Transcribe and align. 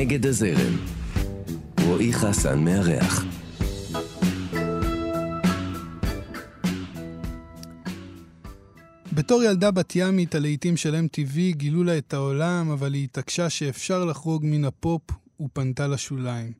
נגד 0.00 0.26
הזרם. 0.26 0.76
רועי 1.86 2.12
חסן 2.12 2.64
מארח. 2.64 3.24
בתור 9.12 9.42
ילדה 9.42 9.70
בת 9.70 9.92
ימית, 9.96 10.34
הלהיטים 10.34 10.76
של 10.76 10.94
MTV 10.94 11.38
גילו 11.50 11.84
לה 11.84 11.98
את 11.98 12.14
העולם, 12.14 12.70
אבל 12.70 12.94
היא 12.94 13.04
התעקשה 13.04 13.50
שאפשר 13.50 14.04
לחרוג 14.04 14.42
מן 14.46 14.64
הפופ 14.64 15.02
ופנתה 15.40 15.86
לשוליים. 15.86 16.52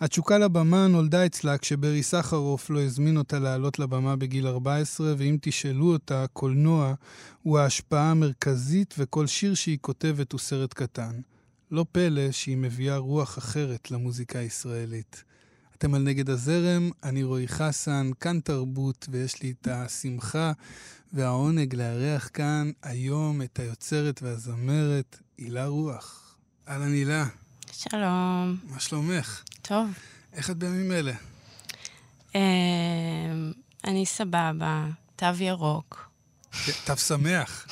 התשוקה 0.00 0.38
לבמה 0.38 0.86
נולדה 0.86 1.26
אצלה 1.26 1.58
כשברי 1.58 2.02
סחרוף 2.02 2.70
לא 2.70 2.82
הזמין 2.82 3.16
אותה 3.16 3.38
לעלות 3.38 3.78
לבמה 3.78 4.16
בגיל 4.16 4.46
14, 4.46 5.14
ואם 5.18 5.36
תשאלו 5.40 5.92
אותה, 5.92 6.24
קולנוע 6.32 6.94
הוא 7.42 7.58
ההשפעה 7.58 8.10
המרכזית 8.10 8.94
וכל 8.98 9.26
שיר 9.26 9.54
שהיא 9.54 9.78
כותבת 9.80 10.32
הוא 10.32 10.40
סרט 10.40 10.74
קטן. 10.74 11.12
לא 11.70 11.86
פלא 11.92 12.32
שהיא 12.32 12.56
מביאה 12.56 12.96
רוח 12.96 13.38
אחרת 13.38 13.90
למוזיקה 13.90 14.38
הישראלית. 14.38 15.24
אתם 15.78 15.94
על 15.94 16.02
נגד 16.02 16.30
הזרם, 16.30 16.90
אני 17.02 17.22
רועי 17.22 17.48
חסן, 17.48 18.10
כאן 18.20 18.40
תרבות, 18.40 19.06
ויש 19.10 19.42
לי 19.42 19.50
את 19.50 19.68
השמחה 19.68 20.52
והעונג 21.12 21.74
לארח 21.74 22.30
כאן 22.34 22.70
היום 22.82 23.42
את 23.42 23.58
היוצרת 23.58 24.22
והזמרת 24.22 25.18
הילה 25.38 25.66
רוח. 25.66 26.36
אהלן 26.68 26.92
הילה. 26.92 27.26
שלום. 27.72 28.56
מה 28.64 28.80
שלומך? 28.80 29.42
טוב. 29.62 29.88
איך 30.32 30.50
את 30.50 30.56
בימים 30.56 30.92
אלה? 30.92 31.12
אמ, 32.34 33.52
אני 33.84 34.06
סבבה, 34.06 34.86
תו 35.16 35.26
ירוק. 35.40 36.05
תו 36.84 36.96
שמח. 36.96 37.66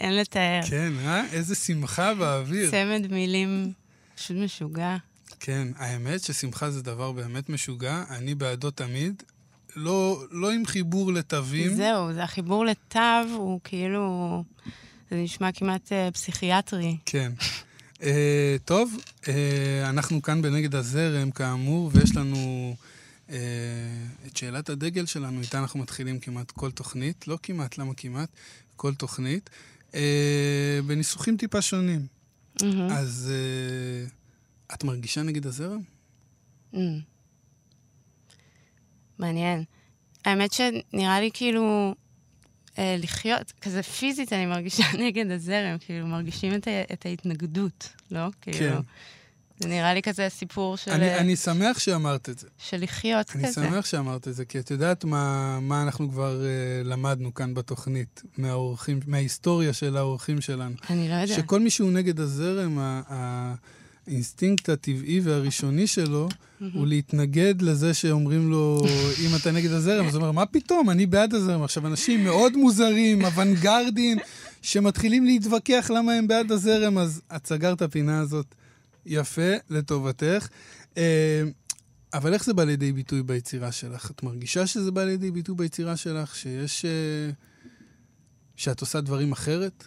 אין 0.00 0.16
לתאר. 0.16 0.60
כן, 0.70 0.92
אה? 1.04 1.22
איזה 1.32 1.54
שמחה 1.54 2.14
באוויר. 2.14 2.70
צמד 2.70 3.12
מילים 3.12 3.72
פשוט 4.16 4.36
משוגע. 4.36 4.96
כן, 5.40 5.68
האמת 5.76 6.20
ששמחה 6.20 6.70
זה 6.70 6.82
דבר 6.82 7.12
באמת 7.12 7.48
משוגע, 7.48 8.04
אני 8.10 8.34
בעדו 8.34 8.70
תמיד. 8.70 9.22
לא, 9.76 10.24
לא 10.30 10.50
עם 10.50 10.66
חיבור 10.66 11.12
לתווים. 11.12 11.74
זהו, 11.74 12.12
זה 12.12 12.24
החיבור 12.24 12.66
לתו 12.66 13.00
הוא 13.34 13.60
כאילו... 13.64 14.44
זה 15.10 15.16
נשמע 15.16 15.52
כמעט 15.52 15.92
uh, 15.92 16.14
פסיכיאטרי. 16.14 16.96
כן. 17.06 17.32
uh, 17.94 18.04
טוב, 18.64 18.96
uh, 19.22 19.26
אנחנו 19.84 20.22
כאן 20.22 20.42
בנגד 20.42 20.74
הזרם, 20.74 21.30
כאמור, 21.30 21.90
ויש 21.94 22.16
לנו 22.16 22.74
את 24.26 24.36
שאלת 24.36 24.68
הדגל 24.68 25.06
שלנו, 25.06 25.40
איתה 25.40 25.58
אנחנו 25.58 25.80
מתחילים 25.80 26.20
כמעט 26.20 26.50
כל 26.50 26.70
תוכנית, 26.70 27.28
לא 27.28 27.38
כמעט, 27.42 27.78
למה 27.78 27.94
כמעט? 27.94 28.28
כל 28.76 28.94
תוכנית, 28.94 29.50
uh, 29.90 29.94
בניסוחים 30.86 31.36
טיפה 31.36 31.62
שונים. 31.62 32.06
Mm-hmm. 32.58 32.92
אז 32.92 33.32
uh, 34.68 34.74
את 34.74 34.84
מרגישה 34.84 35.22
נגד 35.22 35.46
הזרם? 35.46 35.80
Mm. 36.74 36.78
מעניין. 39.18 39.64
האמת 40.24 40.52
שנראה 40.52 41.20
לי 41.20 41.30
כאילו 41.34 41.94
אה, 42.78 42.96
לחיות, 42.98 43.52
כזה 43.60 43.82
פיזית 43.82 44.32
אני 44.32 44.46
מרגישה 44.46 44.84
נגד 45.06 45.30
הזרם, 45.30 45.76
כאילו 45.80 46.06
מרגישים 46.06 46.54
את, 46.54 46.68
את 46.92 47.06
ההתנגדות, 47.06 47.88
לא? 48.10 48.26
כאילו, 48.40 48.58
כן. 48.58 48.80
זה 49.58 49.68
נראה 49.68 49.94
לי 49.94 50.02
כזה 50.02 50.26
סיפור 50.28 50.76
של... 50.76 50.90
אני, 50.90 51.18
אני 51.18 51.36
שמח 51.36 51.78
שאמרת 51.78 52.28
את 52.28 52.38
זה. 52.38 52.46
של 52.58 52.82
לחיות 52.82 53.32
אני 53.34 53.48
כזה. 53.48 53.60
אני 53.60 53.70
שמח 53.70 53.86
שאמרת 53.86 54.28
את 54.28 54.34
זה, 54.34 54.44
כי 54.44 54.58
את 54.58 54.70
יודעת 54.70 55.04
מה, 55.04 55.58
מה 55.60 55.82
אנחנו 55.82 56.10
כבר 56.10 56.40
uh, 56.40 56.88
למדנו 56.88 57.34
כאן 57.34 57.54
בתוכנית, 57.54 58.22
מהאורחים, 58.38 59.00
מההיסטוריה 59.06 59.72
של 59.72 59.96
האורחים 59.96 60.40
שלנו. 60.40 60.74
אני 60.90 61.08
לא 61.08 61.14
יודעת. 61.14 61.36
שכל 61.38 61.60
מי 61.60 61.70
שהוא 61.70 61.90
נגד 61.90 62.20
הזרם, 62.20 62.78
ה, 62.78 63.02
ה, 63.08 63.54
האינסטינקט 64.06 64.68
הטבעי 64.68 65.20
והראשוני 65.20 65.86
שלו 65.86 66.28
הוא 66.74 66.86
להתנגד 66.86 67.62
לזה 67.62 67.94
שאומרים 67.94 68.50
לו, 68.50 68.82
אם 69.26 69.36
אתה 69.40 69.50
נגד 69.50 69.70
הזרם, 69.70 70.06
אז 70.06 70.14
הוא 70.14 70.20
אומר, 70.20 70.32
מה 70.32 70.46
פתאום, 70.46 70.90
אני 70.90 71.06
בעד 71.06 71.34
הזרם. 71.34 71.62
עכשיו, 71.62 71.86
אנשים 71.86 72.24
מאוד 72.24 72.56
מוזרים, 72.56 73.24
אוונגרדים, 73.24 74.18
שמתחילים 74.62 75.24
להתווכח 75.24 75.90
למה 75.94 76.12
הם 76.12 76.28
בעד 76.28 76.52
הזרם, 76.52 76.98
אז 76.98 77.22
את 77.36 77.46
סגרת 77.46 77.82
הפינה 77.82 78.20
הזאת 78.20 78.54
יפה, 79.08 79.52
לטובתך. 79.70 80.48
אבל 82.14 82.34
איך 82.34 82.44
זה 82.44 82.54
בא 82.54 82.64
לידי 82.64 82.92
ביטוי 82.92 83.22
ביצירה 83.22 83.72
שלך? 83.72 84.10
את 84.10 84.22
מרגישה 84.22 84.66
שזה 84.66 84.90
בא 84.90 85.04
לידי 85.04 85.30
ביטוי 85.30 85.54
ביצירה 85.54 85.96
שלך, 85.96 86.36
שיש... 86.36 86.84
שאת 88.56 88.80
עושה 88.80 89.00
דברים 89.00 89.32
אחרת? 89.32 89.86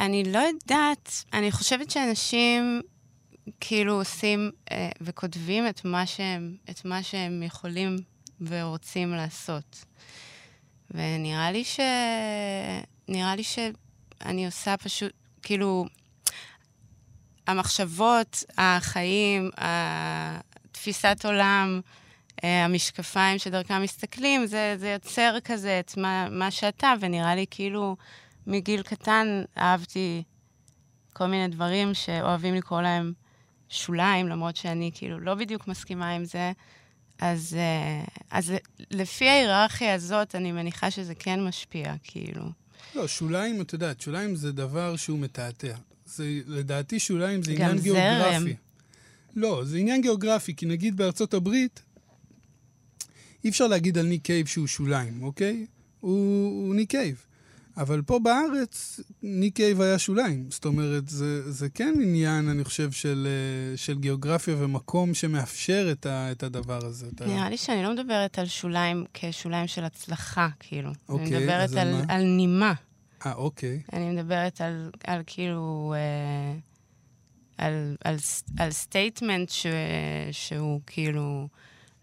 אני 0.00 0.24
לא 0.24 0.38
יודעת, 0.38 1.24
אני 1.32 1.52
חושבת 1.52 1.90
שאנשים 1.90 2.80
כאילו 3.60 3.94
עושים 3.94 4.50
אה, 4.70 4.90
וכותבים 5.00 5.68
את 5.68 5.84
מה, 5.84 6.06
שהם, 6.06 6.56
את 6.70 6.84
מה 6.84 7.02
שהם 7.02 7.42
יכולים 7.42 7.96
ורוצים 8.40 9.10
לעשות. 9.10 9.84
ונראה 10.90 11.52
לי 11.52 11.64
ש... 11.64 11.80
נראה 13.08 13.36
לי 13.36 13.42
שאני 13.42 14.46
עושה 14.46 14.76
פשוט, 14.76 15.12
כאילו, 15.42 15.86
המחשבות, 17.46 18.44
החיים, 18.58 19.50
תפיסת 20.72 21.20
עולם, 21.24 21.80
אה, 22.44 22.64
המשקפיים 22.64 23.38
שדרכם 23.38 23.82
מסתכלים, 23.82 24.46
זה, 24.46 24.74
זה 24.78 24.88
יוצר 24.88 25.36
כזה 25.44 25.80
את 25.80 25.96
מה, 25.96 26.28
מה 26.30 26.50
שאתה, 26.50 26.94
ונראה 27.00 27.34
לי 27.34 27.46
כאילו... 27.50 27.96
מגיל 28.46 28.82
קטן 28.82 29.42
אהבתי 29.58 30.22
כל 31.12 31.26
מיני 31.26 31.48
דברים 31.48 31.94
שאוהבים 31.94 32.54
לקרוא 32.54 32.82
להם 32.82 33.12
שוליים, 33.68 34.28
למרות 34.28 34.56
שאני 34.56 34.90
כאילו 34.94 35.20
לא 35.20 35.34
בדיוק 35.34 35.68
מסכימה 35.68 36.10
עם 36.10 36.24
זה. 36.24 36.52
אז, 37.18 37.56
אה, 37.58 38.04
אז 38.30 38.52
לפי 38.90 39.28
ההיררכיה 39.28 39.94
הזאת, 39.94 40.34
אני 40.34 40.52
מניחה 40.52 40.90
שזה 40.90 41.14
כן 41.14 41.44
משפיע, 41.44 41.94
כאילו. 42.02 42.44
לא, 42.94 43.08
שוליים, 43.08 43.60
את 43.60 43.72
יודעת, 43.72 44.00
שוליים 44.00 44.34
זה 44.34 44.52
דבר 44.52 44.96
שהוא 44.96 45.18
מתעתע. 45.18 45.76
זה, 46.06 46.40
לדעתי 46.46 46.98
שוליים 46.98 47.42
זה 47.42 47.52
עניין 47.52 47.78
גיאוגרפי. 47.78 48.38
זרם. 48.40 48.52
לא, 49.36 49.62
זה 49.64 49.78
עניין 49.78 50.02
גיאוגרפי, 50.02 50.54
כי 50.56 50.66
נגיד 50.66 50.96
בארצות 50.96 51.34
הברית, 51.34 51.82
אי 53.44 53.50
אפשר 53.50 53.66
להגיד 53.66 53.98
על 53.98 54.06
ניק 54.06 54.22
קייב 54.22 54.46
שהוא 54.46 54.66
שוליים, 54.66 55.22
אוקיי? 55.22 55.66
הוא, 56.00 56.66
הוא 56.66 56.74
ניק 56.74 56.90
קייב. 56.90 57.26
אבל 57.76 58.02
פה 58.02 58.18
בארץ, 58.18 59.00
ניק 59.22 59.56
קייב 59.56 59.80
היה 59.80 59.98
שוליים. 59.98 60.46
זאת 60.50 60.64
אומרת, 60.64 61.08
זה, 61.08 61.52
זה 61.52 61.68
כן 61.68 61.94
עניין, 62.02 62.48
אני 62.48 62.64
חושב, 62.64 62.92
של, 62.92 63.26
אה, 63.26 63.76
של 63.76 63.98
גיאוגרפיה 63.98 64.54
ומקום 64.58 65.14
שמאפשר 65.14 65.88
את, 65.92 66.06
ה, 66.06 66.32
את 66.32 66.42
הדבר 66.42 66.86
הזה. 66.86 67.06
נראה 67.26 67.50
לי 67.50 67.56
שאני 67.56 67.82
לא 67.82 67.92
מדברת 67.94 68.38
על 68.38 68.46
שוליים 68.46 69.04
כשוליים 69.14 69.66
של 69.66 69.84
הצלחה, 69.84 70.48
כאילו. 70.60 70.90
אוקיי, 71.08 71.26
אני 71.26 71.38
מדברת 71.38 71.70
על, 71.70 71.78
על, 71.78 72.04
על 72.08 72.22
נימה. 72.22 72.74
אה, 73.26 73.32
אוקיי. 73.32 73.82
אני 73.92 74.10
מדברת 74.10 74.60
על, 74.60 74.90
על 75.06 75.22
כאילו... 75.26 75.94
אה, 75.96 76.58
על, 77.58 77.96
על, 78.04 78.16
על 78.58 78.70
statement 78.70 79.50
ש, 79.50 79.66
שהוא 80.32 80.80
כאילו 80.86 81.48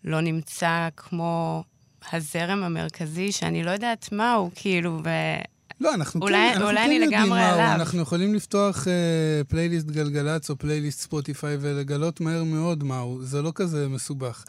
לא 0.04 0.22
נמצא 0.22 0.90
כמו 0.98 1.64
הזרם 2.12 2.64
המרכזי, 2.64 3.32
שאני 3.32 3.64
לא 3.64 3.72
יודעת 3.72 4.12
מהו, 4.12 4.50
כאילו, 4.56 5.00
ו... 5.04 5.10
לא, 5.82 5.94
אנחנו 5.94 6.22
אולי, 6.22 6.38
כן, 6.38 6.48
אנחנו 6.48 6.66
אולי 6.66 6.78
כן 6.78 6.84
אני 6.84 6.96
יודעים 6.96 7.30
מהו. 7.30 7.34
עליו. 7.34 7.72
אנחנו 7.76 8.02
יכולים 8.02 8.36
לפתוח 8.36 8.84
uh, 8.84 9.48
פלייליסט 9.48 9.88
גלגלצ 9.88 10.50
או 10.50 10.58
פלייליסט 10.58 11.00
ספוטיפיי 11.00 11.58
ולגלות 11.60 12.22
מהר 12.22 12.44
מאוד 12.44 12.84
מהו. 12.84 13.20
זה 13.22 13.42
לא 13.42 13.52
כזה 13.56 13.88
מסובך. 13.90 14.44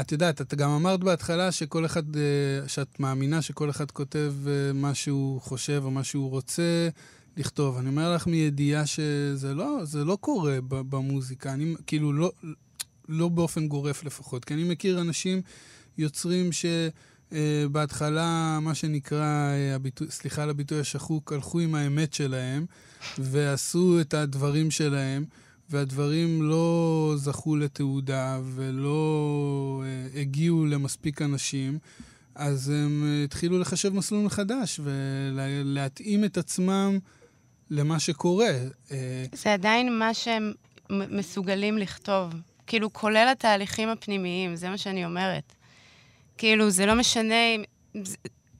את 0.00 0.12
יודעת, 0.12 0.40
את 0.40 0.54
גם 0.54 0.70
אמרת 0.70 1.00
בהתחלה 1.00 1.52
שכל 1.52 1.86
אחד, 1.86 2.14
uh, 2.14 2.18
שאת 2.66 3.00
מאמינה 3.00 3.42
שכל 3.42 3.70
אחד 3.70 3.90
כותב 3.90 4.34
uh, 4.44 4.48
מה 4.74 4.94
שהוא 4.94 5.40
חושב 5.40 5.82
או 5.84 5.90
מה 5.90 6.04
שהוא 6.04 6.30
רוצה 6.30 6.88
לכתוב. 7.36 7.78
אני 7.78 7.88
אומר 7.88 8.14
לך 8.14 8.26
מידיעה 8.26 8.86
שזה 8.86 9.54
לא, 9.54 9.78
לא 9.94 10.18
קורה 10.20 10.58
במוזיקה. 10.68 11.52
אני, 11.52 11.74
כאילו, 11.86 12.12
לא, 12.12 12.32
לא 13.08 13.28
באופן 13.28 13.68
גורף 13.68 14.04
לפחות. 14.04 14.44
כי 14.44 14.54
אני 14.54 14.64
מכיר 14.64 15.00
אנשים, 15.00 15.42
יוצרים 15.98 16.52
ש... 16.52 16.66
Uh, 17.30 17.36
בהתחלה, 17.72 18.58
מה 18.62 18.74
שנקרא, 18.74 19.50
הביטוי, 19.74 20.10
סליחה 20.10 20.42
על 20.42 20.50
הביטוי 20.50 20.80
השחוק, 20.80 21.32
הלכו 21.32 21.60
עם 21.60 21.74
האמת 21.74 22.14
שלהם 22.14 22.66
ועשו 23.18 24.00
את 24.00 24.14
הדברים 24.14 24.70
שלהם, 24.70 25.24
והדברים 25.70 26.42
לא 26.42 27.12
זכו 27.16 27.56
לתעודה 27.56 28.40
ולא 28.44 29.82
uh, 29.82 30.18
הגיעו 30.18 30.66
למספיק 30.66 31.22
אנשים, 31.22 31.78
אז 32.34 32.68
הם 32.68 33.02
uh, 33.02 33.24
התחילו 33.24 33.58
לחשב 33.58 33.94
מסלול 33.94 34.24
מחדש 34.24 34.80
ולהתאים 34.84 36.24
את 36.24 36.38
עצמם 36.38 36.98
למה 37.70 38.00
שקורה. 38.00 38.50
Uh, 38.88 38.92
זה 39.32 39.52
עדיין 39.52 39.98
מה 39.98 40.14
שהם 40.14 40.52
מסוגלים 40.90 41.78
לכתוב, 41.78 42.34
כאילו, 42.66 42.92
כולל 42.92 43.28
התהליכים 43.32 43.88
הפנימיים, 43.88 44.56
זה 44.56 44.68
מה 44.68 44.78
שאני 44.78 45.04
אומרת. 45.04 45.52
כאילו, 46.38 46.70
זה 46.70 46.86
לא 46.86 46.94
משנה 46.94 47.54
אם... 47.54 47.62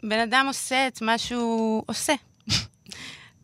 בן 0.02 0.18
אדם 0.18 0.44
עושה 0.48 0.86
את 0.88 1.02
מה 1.02 1.18
שהוא 1.18 1.82
עושה. 1.86 2.12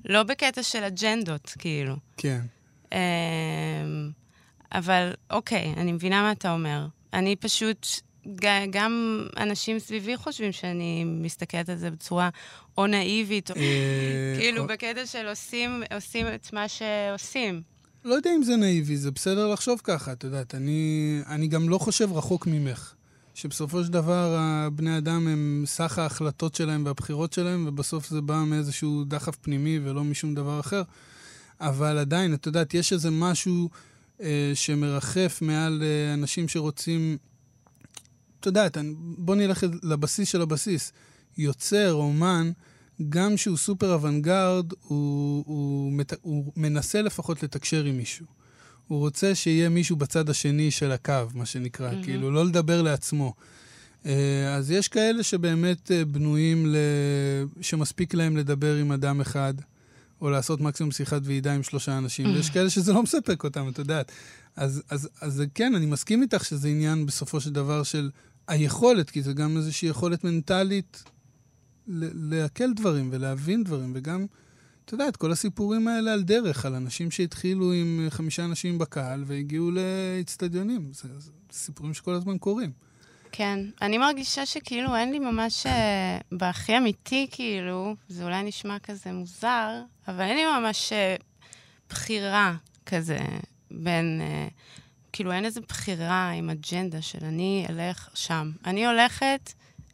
לא 0.05 0.23
בקטע 0.23 0.63
של 0.63 0.85
אג'נדות, 0.85 1.55
כאילו. 1.59 1.97
כן. 2.17 2.41
אמ, 2.93 4.11
אבל 4.73 5.13
אוקיי, 5.31 5.75
אני 5.77 5.93
מבינה 5.93 6.23
מה 6.23 6.33
אתה 6.33 6.53
אומר. 6.53 6.87
אני 7.13 7.37
פשוט, 7.37 7.87
גם 8.71 9.25
אנשים 9.37 9.79
סביבי 9.79 10.17
חושבים 10.17 10.53
שאני 10.53 11.05
מסתכלת 11.05 11.69
על 11.69 11.77
זה 11.77 11.91
בצורה 11.91 12.29
או 12.79 12.87
נאיבית, 12.87 13.51
או 13.51 13.57
אה, 13.57 13.63
כאילו 14.39 14.67
בקטע 14.67 15.07
של 15.07 15.29
עושים, 15.29 15.83
עושים 15.95 16.27
את 16.35 16.53
מה 16.53 16.67
שעושים. 16.69 17.63
לא 18.05 18.15
יודע 18.15 18.31
אם 18.37 18.43
זה 18.43 18.57
נאיבי, 18.57 18.97
זה 18.97 19.11
בסדר 19.11 19.49
לחשוב 19.49 19.81
ככה, 19.85 20.13
את 20.13 20.25
יודעת. 20.25 20.55
אני, 20.55 21.21
אני 21.27 21.49
גם 21.49 21.69
לא 21.69 21.79
חושב 21.79 22.13
רחוק 22.13 22.47
ממך. 22.47 22.95
שבסופו 23.35 23.85
של 23.85 23.93
דבר 23.93 24.37
הבני 24.39 24.99
אדם 24.99 25.29
הם 25.29 25.65
סך 25.67 25.99
ההחלטות 25.99 26.55
שלהם 26.55 26.87
והבחירות 26.87 27.33
שלהם, 27.33 27.65
ובסוף 27.69 28.09
זה 28.09 28.21
בא 28.21 28.43
מאיזשהו 28.47 29.05
דחף 29.05 29.37
פנימי 29.37 29.79
ולא 29.85 30.05
משום 30.05 30.35
דבר 30.35 30.61
אחר. 30.61 30.83
אבל 31.61 31.99
עדיין, 31.99 32.35
את 32.35 32.47
יודעת, 32.47 32.75
יש 32.75 32.93
איזה 32.93 33.11
משהו 33.11 33.71
אה, 34.21 34.53
שמרחף 34.55 35.39
מעל 35.43 35.83
אה, 35.83 36.15
אנשים 36.15 36.49
שרוצים... 36.49 37.17
את 38.41 38.47
יודעת, 38.47 38.77
בוא 38.97 39.35
נלך 39.35 39.65
לבסיס 39.83 40.29
של 40.29 40.43
הבסיס. 40.43 40.93
יוצר, 41.39 41.93
אומן, 41.93 42.51
גם 43.09 43.37
שהוא 43.37 43.57
סופר 43.57 43.93
אוונגרד, 43.93 44.73
הוא, 44.83 45.45
הוא, 45.47 45.93
מת, 45.93 46.13
הוא 46.23 46.53
מנסה 46.57 47.03
לפחות 47.03 47.43
לתקשר 47.43 47.85
עם 47.85 47.97
מישהו. 47.97 48.27
הוא 48.89 48.99
רוצה 48.99 49.35
שיהיה 49.35 49.69
מישהו 49.69 49.97
בצד 49.97 50.31
השני 50.31 50.71
של 50.71 50.93
הקו, 50.93 51.13
מה 51.35 51.47
שנקרא, 51.47 51.91
mm-hmm. 51.91 52.05
כאילו, 52.05 52.31
לא 52.31 52.47
לדבר 52.47 52.83
לעצמו. 52.83 53.35
אה, 54.07 54.55
אז 54.55 54.71
יש 54.71 54.89
כאלה 54.89 55.23
שבאמת 55.23 55.91
אה, 55.91 56.05
בנויים, 56.05 56.67
ל... 56.67 56.77
שמספיק 57.61 58.15
להם 58.15 58.37
לדבר 58.37 58.77
עם 58.77 58.93
אדם 58.93 59.21
אחד, 59.21 59.55
או 60.21 60.31
לעשות 60.31 60.61
מקסימום 60.61 60.93
שיחת 60.93 61.21
ועידה 61.25 61.55
עם 61.55 61.63
שלושה 61.63 61.99
אנשים, 61.99 62.27
ויש 62.27 62.51
כאלה 62.51 62.71
שזה 62.71 62.93
לא 62.93 63.03
מספק 63.03 63.45
אותם, 63.45 63.69
את 63.69 63.79
יודעת. 63.79 64.13
אז, 64.57 64.83
אז, 64.91 65.09
אז 65.21 65.43
כן, 65.55 65.75
אני 65.75 65.87
מסכים 65.87 66.23
איתך 66.23 66.45
שזה 66.45 66.69
עניין 66.69 67.07
בסופו 67.07 67.41
של 67.41 67.53
דבר 67.53 67.83
של 67.83 68.11
היכולת, 68.49 69.11
כי 69.11 69.23
זה 69.23 69.33
גם 69.33 69.57
איזושהי 69.57 69.89
יכולת 69.89 70.25
מנטלית 70.25 71.03
לעכל 71.87 72.73
דברים 72.73 73.09
ולהבין 73.13 73.65
דברים, 73.65 73.93
וגם, 73.95 74.27
אתה 74.85 74.95
יודע, 74.95 75.09
את 75.09 75.17
כל 75.17 75.33
הסיפורים 75.33 75.89
האלה 75.89 76.13
על 76.13 76.23
דרך, 76.23 76.67
על 76.67 76.75
אנשים 76.75 77.11
שהתחילו 77.11 77.73
עם 77.73 78.07
חמישה 78.11 78.45
אנשים 78.45 78.79
בקהל 78.79 79.25
והגיעו 79.27 79.71
לאצטדיונים. 79.71 80.91
זה, 80.93 81.09
זה 81.19 81.31
סיפורים 81.53 81.95
שכל 81.95 82.15
הזמן 82.15 82.39
קורים. 82.39 82.71
כן, 83.33 83.59
אני 83.83 83.99
מרגישה 83.99 84.47
שכאילו 84.47 84.97
אין 84.97 85.13
לי 85.13 85.19
ממש, 85.19 85.67
אה, 85.67 86.19
בהכי 86.33 86.77
אמיתי, 86.77 87.27
כאילו, 87.31 87.95
זה 88.09 88.25
אולי 88.25 88.43
נשמע 88.43 88.79
כזה 88.79 89.13
מוזר, 89.13 89.83
אבל 90.09 90.21
אין 90.21 90.37
לי 90.37 90.45
ממש 90.59 90.93
אה, 90.93 91.17
בחירה 91.91 92.55
כזה 92.87 93.19
בין, 93.71 94.21
אה, 94.23 94.49
כאילו, 95.13 95.33
אין 95.33 95.45
איזו 95.45 95.61
בחירה 95.69 96.31
עם 96.31 96.51
אג'נדה 96.51 97.03
של 97.03 97.19
אני 97.23 97.67
אלך 97.71 98.09
שם. 98.15 98.51
אני 98.65 98.87
הולכת 98.87 99.53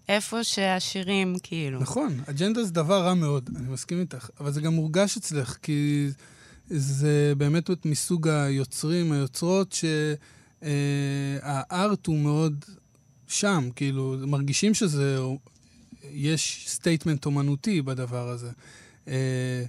איפה 0.08 0.44
שהשירים, 0.44 1.34
כאילו. 1.42 1.80
נכון, 1.80 2.20
אג'נדה 2.30 2.64
זה 2.64 2.72
דבר 2.72 3.02
רע 3.02 3.14
מאוד, 3.14 3.50
אני 3.56 3.68
מסכים 3.68 4.00
איתך, 4.00 4.28
אבל 4.40 4.52
זה 4.52 4.60
גם 4.60 4.72
מורגש 4.72 5.16
אצלך, 5.16 5.56
כי 5.62 6.08
זה 6.70 7.32
באמת 7.36 7.86
מסוג 7.86 8.28
היוצרים, 8.28 9.12
היוצרות, 9.12 9.76
שה 10.62 11.34
art 11.34 12.06
הוא 12.06 12.18
מאוד 12.18 12.64
שם, 13.28 13.68
כאילו, 13.76 14.16
מרגישים 14.26 14.74
שזה, 14.74 15.18
יש 16.12 16.64
statement 16.68 17.26
אומנותי 17.26 17.82
בדבר 17.82 18.28
הזה. 18.28 18.50
אה, 19.08 19.64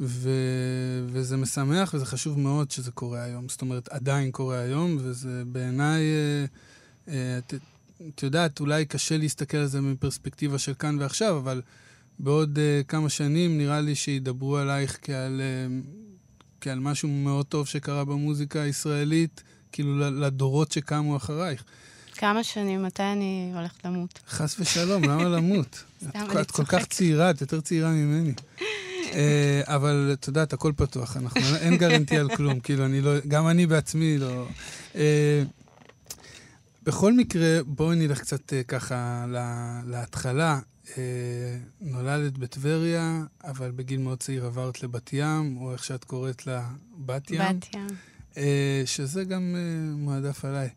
ו, 0.00 0.30
וזה 1.06 1.36
משמח 1.36 1.94
וזה 1.94 2.06
חשוב 2.06 2.38
מאוד 2.38 2.70
שזה 2.70 2.90
קורה 2.90 3.22
היום. 3.22 3.48
זאת 3.48 3.60
אומרת, 3.60 3.88
עדיין 3.88 4.30
קורה 4.30 4.58
היום, 4.58 4.96
וזה 5.00 5.42
בעיניי, 5.46 6.02
אה, 6.02 6.44
אה, 7.14 7.38
את, 7.38 7.54
את 8.08 8.22
יודעת, 8.22 8.60
אולי 8.60 8.84
קשה 8.84 9.16
להסתכל 9.16 9.56
על 9.56 9.66
זה 9.66 9.80
מפרספקטיבה 9.80 10.58
של 10.58 10.74
כאן 10.74 10.98
ועכשיו, 11.00 11.38
אבל 11.38 11.62
בעוד 12.18 12.58
כמה 12.88 13.08
שנים 13.08 13.58
נראה 13.58 13.80
לי 13.80 13.94
שידברו 13.94 14.56
עלייך 14.56 14.98
כעל, 15.02 15.40
כעל 16.60 16.78
משהו 16.78 17.08
מאוד 17.08 17.46
טוב 17.46 17.66
שקרה 17.66 18.04
במוזיקה 18.04 18.60
הישראלית, 18.60 19.42
כאילו 19.72 19.98
לדורות 19.98 20.72
שקמו 20.72 21.16
אחרייך. 21.16 21.64
כמה 22.18 22.44
שנים, 22.44 22.82
מתי 22.82 23.02
אני 23.02 23.52
הולכת 23.54 23.84
למות? 23.84 24.20
חס 24.28 24.60
ושלום, 24.60 25.04
למה 25.04 25.24
למות? 25.24 25.84
סתם, 26.08 26.26
את, 26.40 26.50
כל 26.50 26.64
כך. 26.64 26.86
צעירה, 26.86 27.30
את 27.30 27.40
יותר 27.40 27.60
צעירה 27.60 27.90
ממני. 27.90 28.32
uh, 28.58 29.12
אבל 29.74 30.10
את 30.12 30.26
יודעת, 30.26 30.52
הכל 30.52 30.72
פתוח, 30.76 31.16
אנחנו, 31.16 31.56
אין 31.56 31.76
גרנטי 31.76 32.18
על 32.18 32.36
כלום, 32.36 32.60
כאילו, 32.60 32.84
אני 32.84 33.00
לא, 33.00 33.12
גם 33.28 33.48
אני 33.48 33.66
בעצמי 33.66 34.18
לא... 34.18 34.46
Uh, 34.92 34.96
בכל 36.82 37.12
מקרה, 37.12 37.58
בואי 37.66 37.96
נלך 37.96 38.20
קצת 38.20 38.52
uh, 38.52 38.66
ככה 38.68 39.24
לה, 39.28 39.80
להתחלה. 39.86 40.58
נולדת 41.80 42.38
בטבריה, 42.38 43.22
אבל 43.44 43.70
בגיל 43.70 44.00
מאוד 44.00 44.18
צעיר 44.18 44.46
עברת 44.46 44.82
לבת 44.82 45.10
ים, 45.12 45.56
או 45.56 45.72
איך 45.72 45.84
שאת 45.84 46.04
קוראת 46.04 46.46
לה, 46.46 46.68
בת 46.98 47.30
ים. 47.30 47.40
בת 47.42 47.74
ים. 47.74 47.86
שזה 48.86 49.24
גם 49.24 49.56
מועדף 49.96 50.44
עליי. 50.44 50.68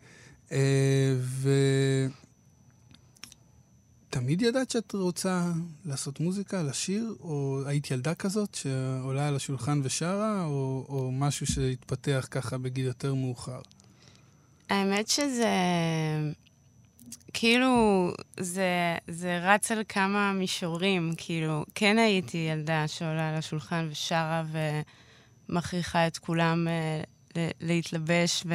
Uh, 0.51 0.53
ותמיד 4.09 4.41
ידעת 4.41 4.69
שאת 4.69 4.93
רוצה 4.93 5.51
לעשות 5.85 6.19
מוזיקה, 6.19 6.63
לשיר, 6.63 7.15
או 7.19 7.61
היית 7.65 7.91
ילדה 7.91 8.15
כזאת 8.15 8.55
שעולה 8.55 9.27
על 9.27 9.35
השולחן 9.35 9.81
ושרה, 9.83 10.45
או, 10.45 10.85
או 10.89 11.11
משהו 11.11 11.45
שהתפתח 11.45 12.27
ככה 12.31 12.57
בגיל 12.57 12.85
יותר 12.85 13.13
מאוחר? 13.13 13.61
האמת 14.69 15.07
שזה... 15.07 15.49
כאילו, 17.33 18.07
זה, 18.39 18.97
זה 19.07 19.39
רץ 19.41 19.71
על 19.71 19.83
כמה 19.89 20.33
מישורים, 20.33 21.13
כאילו, 21.17 21.65
כן 21.75 21.97
הייתי 21.97 22.37
ילדה 22.37 22.87
שעולה 22.87 23.29
על 23.29 23.35
השולחן 23.35 23.87
ושרה 23.91 24.43
ומכריחה 25.49 26.07
את 26.07 26.17
כולם 26.17 26.67
אה, 26.67 27.49
להתלבש, 27.61 28.43
ו... 28.45 28.53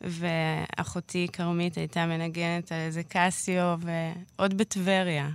ואחותי 0.00 1.26
כרמית 1.32 1.76
הייתה 1.78 2.06
מנגנת 2.06 2.72
על 2.72 2.78
איזה 2.78 3.02
קסיו, 3.08 3.78
ועוד 4.38 4.56
בטבריה 4.58 5.30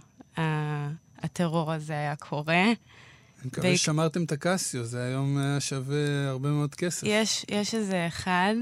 הטרור 1.17 1.73
הזה 1.73 1.94
היה 1.94 2.15
קורה. 2.15 2.63
אני 2.63 2.75
מקווה 3.47 3.65
והיא- 3.67 3.77
ששמרתם 3.77 4.23
את 4.23 4.31
הקסיו, 4.31 4.83
זה 4.85 5.03
היום 5.03 5.38
היה 5.38 5.59
שווה 5.59 5.97
הרבה 6.29 6.50
מאוד 6.50 6.75
כסף. 6.75 7.03
יש, 7.07 7.45
יש 7.51 7.75
איזה 7.75 8.07
אחד, 8.07 8.56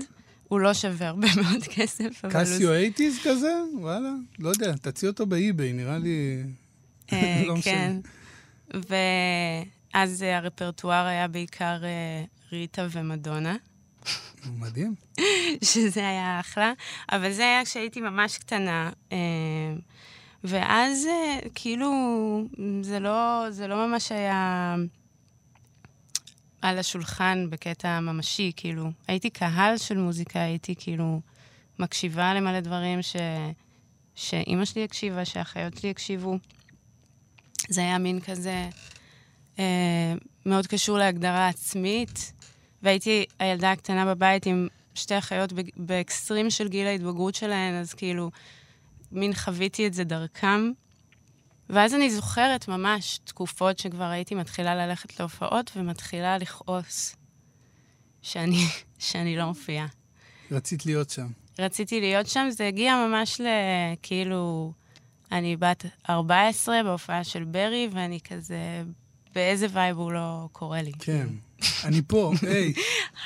הוא 0.48 0.60
לא 0.60 0.74
שווה 0.74 1.08
הרבה 1.08 1.28
מאוד 1.44 1.64
כסף, 1.64 2.26
אבל 2.26 2.34
הוא... 2.36 2.42
קסיו 2.44 2.74
אייטיז 2.74 3.20
כזה? 3.24 3.52
וואלה, 3.80 4.10
לא 4.40 4.50
יודע, 4.50 4.74
תציע 4.82 5.10
אותו 5.10 5.26
באי-ביי, 5.26 5.74
נראה 5.74 5.98
לי... 5.98 6.44
אה, 7.14 7.44
לא. 7.48 7.56
כן. 7.64 7.98
ואז 9.94 10.24
אה, 10.24 10.38
הרפרטואר 10.38 11.06
היה 11.06 11.28
בעיקר 11.28 11.84
אה, 11.84 12.24
ריטה 12.52 12.88
ומדונה, 12.92 13.56
מדהים. 14.60 14.96
שזה 15.74 16.08
היה 16.08 16.40
אחלה, 16.40 16.74
אבל 17.12 17.32
זה 17.32 17.44
היה 17.44 17.66
כשהייתי 17.66 18.02
ממש 18.02 18.38
קטנה. 18.38 18.90
אה, 19.12 19.18
ואז 20.44 21.06
אה, 21.06 21.50
כאילו, 21.56 21.92
זה 22.82 23.00
לא, 23.00 23.46
זה 23.50 23.68
לא 23.68 23.88
ממש 23.88 24.12
היה 24.12 24.76
על 26.62 26.80
השולחן 26.80 27.48
בקטע 27.50 28.00
ממשי, 28.00 28.52
כאילו. 28.56 28.92
הייתי 29.08 29.30
קהל 29.30 29.78
של 29.78 29.98
מוזיקה, 29.98 30.42
הייתי 30.42 30.76
כאילו 30.78 31.22
מקשיבה 31.80 32.34
למלא 32.34 32.60
דברים 32.60 33.02
ש... 33.02 33.16
שאימא 34.16 34.66
שלי 34.66 34.84
הקשיבה, 34.84 35.26
שאחיות 35.26 35.78
שלי 35.78 35.90
הקשיבו. 35.90 36.38
זה 37.70 37.82
היה 37.82 37.98
מין 37.98 38.20
כזה 38.20 38.70
אה, 39.60 40.14
מאוד 40.46 40.68
קשור 40.68 40.98
להגדרה 40.98 41.48
עצמית, 41.48 42.34
והייתי 42.84 43.26
הילדה 43.40 43.72
הקטנה 43.72 44.16
בבית 44.16 44.46
עם 44.46 44.68
שתי 44.96 45.18
אחיות 45.18 45.54
באקסטרים 45.78 46.50
של 46.50 46.68
גיל 46.68 46.88
ההתבגרות 46.88 47.36
שלהן, 47.36 47.74
אז 47.74 47.94
כאילו, 47.94 48.32
מין 49.12 49.34
חוויתי 49.34 49.88
את 49.88 49.94
זה 49.94 50.04
דרכם. 50.04 50.72
ואז 51.70 51.94
אני 51.94 52.10
זוכרת 52.12 52.68
ממש 52.68 53.20
תקופות 53.24 53.80
שכבר 53.80 54.04
הייתי 54.04 54.36
מתחילה 54.36 54.76
ללכת 54.76 55.20
להופעות 55.20 55.72
ומתחילה 55.76 56.38
לכעוס 56.38 57.16
שאני, 58.22 58.64
שאני 59.00 59.38
לא 59.38 59.46
מופיעה. 59.46 59.88
רצית 60.52 60.86
להיות 60.86 61.10
שם. 61.10 61.28
רציתי 61.60 62.02
להיות 62.02 62.28
שם, 62.28 62.48
זה 62.50 62.68
הגיע 62.68 63.06
ממש 63.08 63.42
לכאילו, 63.42 64.74
אני 65.32 65.58
בת 65.58 65.86
14 66.10 66.84
בהופעה 66.84 67.24
של 67.24 67.44
ברי, 67.44 67.90
ואני 67.92 68.20
כזה, 68.22 68.84
באיזה 69.38 69.68
וייב 69.74 69.98
הוא 69.98 70.12
לא 70.12 70.48
קורא 70.52 70.80
לי. 70.80 70.92
כן. 71.00 71.28
אני 71.84 72.02
פה, 72.08 72.34
היי. 72.42 72.74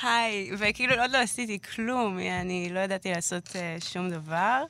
היי, 0.02 0.50
וכאילו 0.58 0.94
עוד 0.94 1.10
לא 1.10 1.18
עשיתי 1.18 1.58
כלום, 1.74 2.18
אני 2.40 2.68
לא 2.72 2.80
ידעתי 2.80 3.10
לעשות 3.10 3.48
uh, 3.48 3.84
שום 3.84 4.10
דבר. 4.10 4.62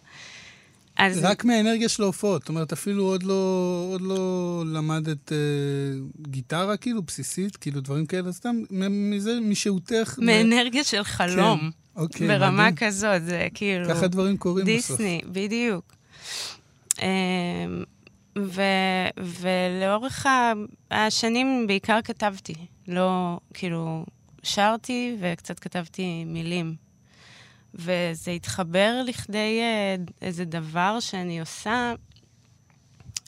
אז 0.97 1.19
רק 1.23 1.45
מהאנרגיה 1.45 1.89
של 1.89 2.03
ההופעות. 2.03 2.43
זאת 2.43 2.49
אומרת, 2.49 2.73
אפילו 2.73 3.05
עוד 3.05 3.23
לא, 3.23 3.87
עוד 3.93 4.01
לא 4.01 4.63
למדת 4.67 5.33
אה, 5.33 5.37
גיטרה, 6.21 6.77
כאילו, 6.77 7.03
בסיסית, 7.03 7.57
כאילו, 7.57 7.81
דברים 7.81 8.07
כאלה, 8.07 8.33
סתם 8.33 8.57
מזה, 8.71 9.39
משהותך. 9.43 10.19
מאנרגיה 10.19 10.85
של 10.85 11.05
חלום. 11.05 11.59
כן. 11.61 12.01
אוקיי, 12.01 12.29
ברמה 12.29 12.71
מדהים. 12.71 12.77
כזאת, 12.77 13.25
זה 13.25 13.49
כאילו... 13.55 13.89
ככה 13.89 14.07
דברים 14.07 14.37
קורים 14.37 14.67
בסוף. 14.67 14.91
דיסני, 14.97 15.21
בדיוק. 15.33 15.95
ו- 18.39 19.09
ולאורך 19.41 20.27
השנים 20.91 21.67
בעיקר 21.67 21.99
כתבתי, 22.05 22.55
לא, 22.89 23.39
כאילו, 23.55 24.05
שרתי 24.43 25.17
וקצת 25.21 25.61
כתבתי 25.61 26.25
מילים. 26.25 26.77
וזה 27.75 28.31
התחבר 28.31 29.03
לכדי 29.07 29.61
אה, 29.61 29.97
איזה 30.23 30.45
דבר 30.45 31.01
שאני 31.01 31.41
עושה, 31.41 31.95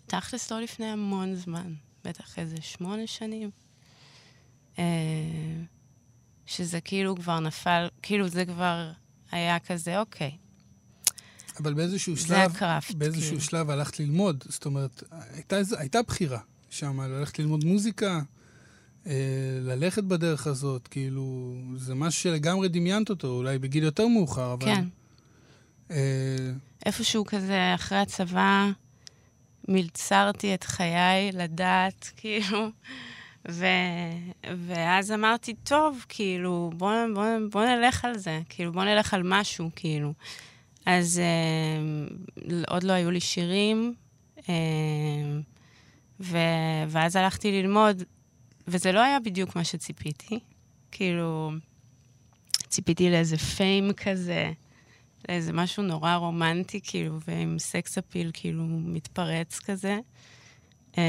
תכלס 0.06 0.52
לא 0.52 0.60
לפני 0.60 0.86
המון 0.86 1.34
זמן, 1.34 1.72
בטח 2.04 2.38
איזה 2.38 2.56
שמונה 2.60 3.06
שנים. 3.06 3.50
אה, 4.78 4.84
שזה 6.46 6.80
כאילו 6.80 7.16
כבר 7.16 7.40
נפל, 7.40 7.88
כאילו 8.02 8.28
זה 8.28 8.44
כבר 8.44 8.90
היה 9.32 9.58
כזה, 9.58 10.00
אוקיי, 10.00 10.36
אבל 11.60 11.74
באיזשהו 11.74 12.16
זה 12.16 12.22
שלב, 12.22 12.50
הקראפט. 12.50 12.94
באיזשהו 12.94 13.28
כאילו. 13.28 13.40
שלב 13.40 13.70
הלכת 13.70 14.00
ללמוד. 14.00 14.44
זאת 14.48 14.66
אומרת, 14.66 15.02
הייתה, 15.34 15.56
הייתה 15.78 16.02
בחירה 16.02 16.38
שם, 16.70 17.00
ללכת 17.00 17.38
ללמוד 17.38 17.64
מוזיקה, 17.64 18.20
אה, 19.06 19.12
ללכת 19.62 20.04
בדרך 20.04 20.46
הזאת, 20.46 20.88
כאילו, 20.88 21.54
זה 21.76 21.94
משהו 21.94 22.22
שלגמרי 22.22 22.68
דמיינת 22.68 23.10
אותו, 23.10 23.28
אולי 23.28 23.58
בגיל 23.58 23.84
יותר 23.84 24.06
מאוחר, 24.06 24.52
אבל... 24.52 24.64
כן. 24.66 24.84
אה, 25.90 26.52
איפשהו 26.86 27.24
כזה, 27.24 27.74
אחרי 27.74 27.98
הצבא, 27.98 28.70
מלצרתי 29.68 30.54
את 30.54 30.64
חיי 30.64 31.32
לדעת, 31.32 32.10
כאילו, 32.16 32.68
ו... 33.48 33.66
ואז 34.66 35.12
אמרתי, 35.12 35.54
טוב, 35.54 36.04
כאילו, 36.08 36.70
בוא, 36.76 36.92
בוא, 37.14 37.24
בוא 37.50 37.64
נלך 37.64 38.04
על 38.04 38.18
זה, 38.18 38.40
כאילו, 38.48 38.72
בוא 38.72 38.84
נלך 38.84 39.14
על 39.14 39.22
משהו, 39.24 39.70
כאילו. 39.76 40.12
אז 40.86 41.18
אה, 41.18 42.54
עוד 42.68 42.82
לא 42.82 42.92
היו 42.92 43.10
לי 43.10 43.20
שירים, 43.20 43.94
אה, 44.48 44.54
ו... 46.20 46.38
ואז 46.88 47.16
הלכתי 47.16 47.62
ללמוד, 47.62 48.02
וזה 48.68 48.92
לא 48.92 49.00
היה 49.00 49.20
בדיוק 49.20 49.56
מה 49.56 49.64
שציפיתי. 49.64 50.38
כאילו, 50.90 51.52
ציפיתי 52.68 53.10
לאיזה 53.10 53.38
פיים 53.38 53.92
כזה, 53.92 54.52
לאיזה 55.28 55.52
משהו 55.52 55.82
נורא 55.82 56.14
רומנטי, 56.14 56.80
כאילו, 56.84 57.18
ועם 57.28 57.58
סקס 57.58 57.98
אפיל, 57.98 58.30
כאילו, 58.34 58.64
מתפרץ 58.66 59.58
כזה. 59.58 59.98
אמ, 60.98 61.02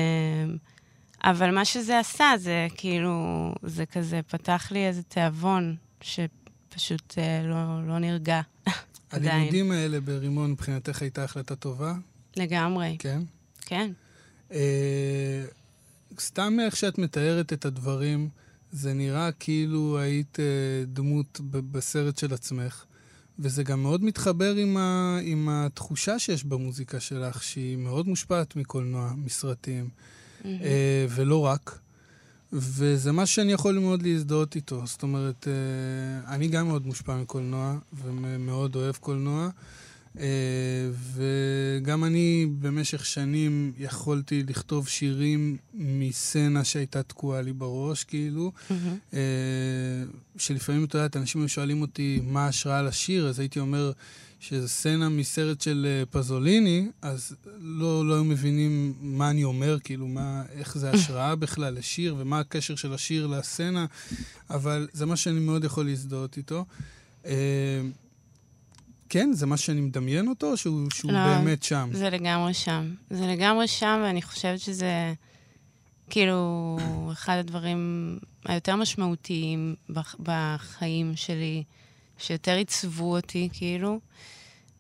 אבל 1.23 1.55
מה 1.55 1.65
שזה 1.65 1.99
עשה, 1.99 2.31
זה 2.37 2.67
כאילו, 2.75 3.51
זה 3.63 3.85
כזה 3.85 4.21
פתח 4.27 4.67
לי 4.71 4.87
איזה 4.87 5.03
תיאבון 5.03 5.75
שפשוט 6.01 7.17
אה, 7.17 7.41
לא, 7.43 7.87
לא 7.87 7.99
נרגע. 7.99 8.41
עדיין. 9.09 9.31
הלימודים 9.31 9.71
האלה 9.71 9.99
ברימון 10.01 10.51
מבחינתך 10.51 11.01
הייתה 11.01 11.23
החלטה 11.23 11.55
טובה, 11.55 11.93
לגמרי, 12.37 12.95
כן? 12.99 13.21
כן. 13.61 13.91
אה, 14.51 15.45
סתם 16.19 16.57
איך 16.65 16.75
שאת 16.75 16.97
מתארת 16.97 17.53
את 17.53 17.65
הדברים, 17.65 18.29
זה 18.71 18.93
נראה 18.93 19.31
כאילו 19.31 19.97
היית 19.99 20.39
אה, 20.39 20.85
דמות 20.87 21.39
בסרט 21.51 22.17
של 22.17 22.33
עצמך, 22.33 22.85
וזה 23.39 23.63
גם 23.63 23.83
מאוד 23.83 24.03
מתחבר 24.03 24.55
עם, 24.55 24.77
ה, 24.77 25.19
עם 25.23 25.49
התחושה 25.49 26.19
שיש 26.19 26.43
במוזיקה 26.43 26.99
שלך, 26.99 27.43
שהיא 27.43 27.77
מאוד 27.77 28.07
מושפעת 28.07 28.55
מקולנוע, 28.55 29.11
מסרטים, 29.17 29.89
אה, 30.45 31.05
ולא 31.09 31.45
רק. 31.45 31.79
וזה 32.57 33.11
משהו 33.11 33.35
שאני 33.35 33.51
יכול 33.51 33.79
מאוד 33.79 34.01
להזדהות 34.03 34.55
איתו. 34.55 34.81
זאת 34.85 35.03
אומרת, 35.03 35.47
אה, 35.47 36.33
אני 36.35 36.47
גם 36.47 36.67
מאוד 36.67 36.85
מושפע 36.85 37.17
מקולנוע, 37.17 37.77
ומאוד 37.93 38.75
אוהב 38.75 38.95
קולנוע. 38.95 39.49
אה, 40.19 40.25
וגם 41.13 42.03
אני 42.03 42.47
במשך 42.59 43.05
שנים 43.05 43.71
יכולתי 43.77 44.43
לכתוב 44.43 44.87
שירים 44.87 45.57
מסצנה 45.73 46.63
שהייתה 46.63 47.03
תקועה 47.03 47.41
לי 47.41 47.53
בראש, 47.53 48.03
כאילו. 48.03 48.51
מהמם. 48.69 48.97
אה, 49.13 49.19
שלפעמים, 50.37 50.83
את 50.83 50.93
יודעת, 50.93 51.17
אנשים 51.17 51.41
היו 51.41 51.49
שואלים 51.49 51.81
אותי 51.81 52.19
מה 52.23 52.45
ההשראה 52.45 52.81
לשיר, 52.81 53.27
אז 53.27 53.39
הייתי 53.39 53.59
אומר 53.59 53.91
שזו 54.39 54.67
סצנה 54.67 55.09
מסרט 55.09 55.61
של 55.61 55.85
אה, 55.89 56.05
פזוליני, 56.05 56.87
אז 57.01 57.35
לא, 57.59 58.07
לא 58.07 58.13
היו 58.13 58.23
מבינים 58.23 58.93
מה 59.01 59.29
אני 59.29 59.43
אומר, 59.43 59.77
כאילו, 59.83 60.07
מה, 60.07 60.43
איך 60.51 60.77
זה 60.77 60.91
השראה 60.91 61.35
בכלל 61.45 61.73
לשיר, 61.73 62.15
ומה 62.17 62.39
הקשר 62.39 62.75
של 62.75 62.93
השיר 62.93 63.27
לסצנה, 63.27 63.85
אבל 64.49 64.87
זה 64.93 65.05
מה 65.05 65.15
שאני 65.15 65.39
מאוד 65.39 65.63
יכול 65.63 65.85
להזדהות 65.85 66.37
איתו. 66.37 66.65
אה, 67.25 67.81
כן, 69.09 69.29
זה 69.33 69.45
מה 69.45 69.57
שאני 69.57 69.81
מדמיין 69.81 70.27
אותו, 70.27 70.51
או 70.51 70.57
שהוא, 70.57 70.89
שהוא 70.93 71.11
לא, 71.11 71.17
באמת 71.27 71.63
שם? 71.63 71.89
זה 71.93 72.09
לגמרי 72.09 72.53
שם. 72.53 72.93
זה 73.09 73.27
לגמרי 73.27 73.67
שם, 73.67 74.01
ואני 74.05 74.21
חושבת 74.21 74.59
שזה 74.59 75.13
כאילו 76.09 76.77
אחד 77.11 77.37
הדברים 77.37 77.79
היותר 78.45 78.75
משמעותיים 78.75 79.75
בח- 79.89 80.15
בחיים 80.19 81.11
שלי, 81.15 81.63
שיותר 82.17 82.55
עיצבו 82.55 83.15
אותי, 83.15 83.49
כאילו, 83.53 83.99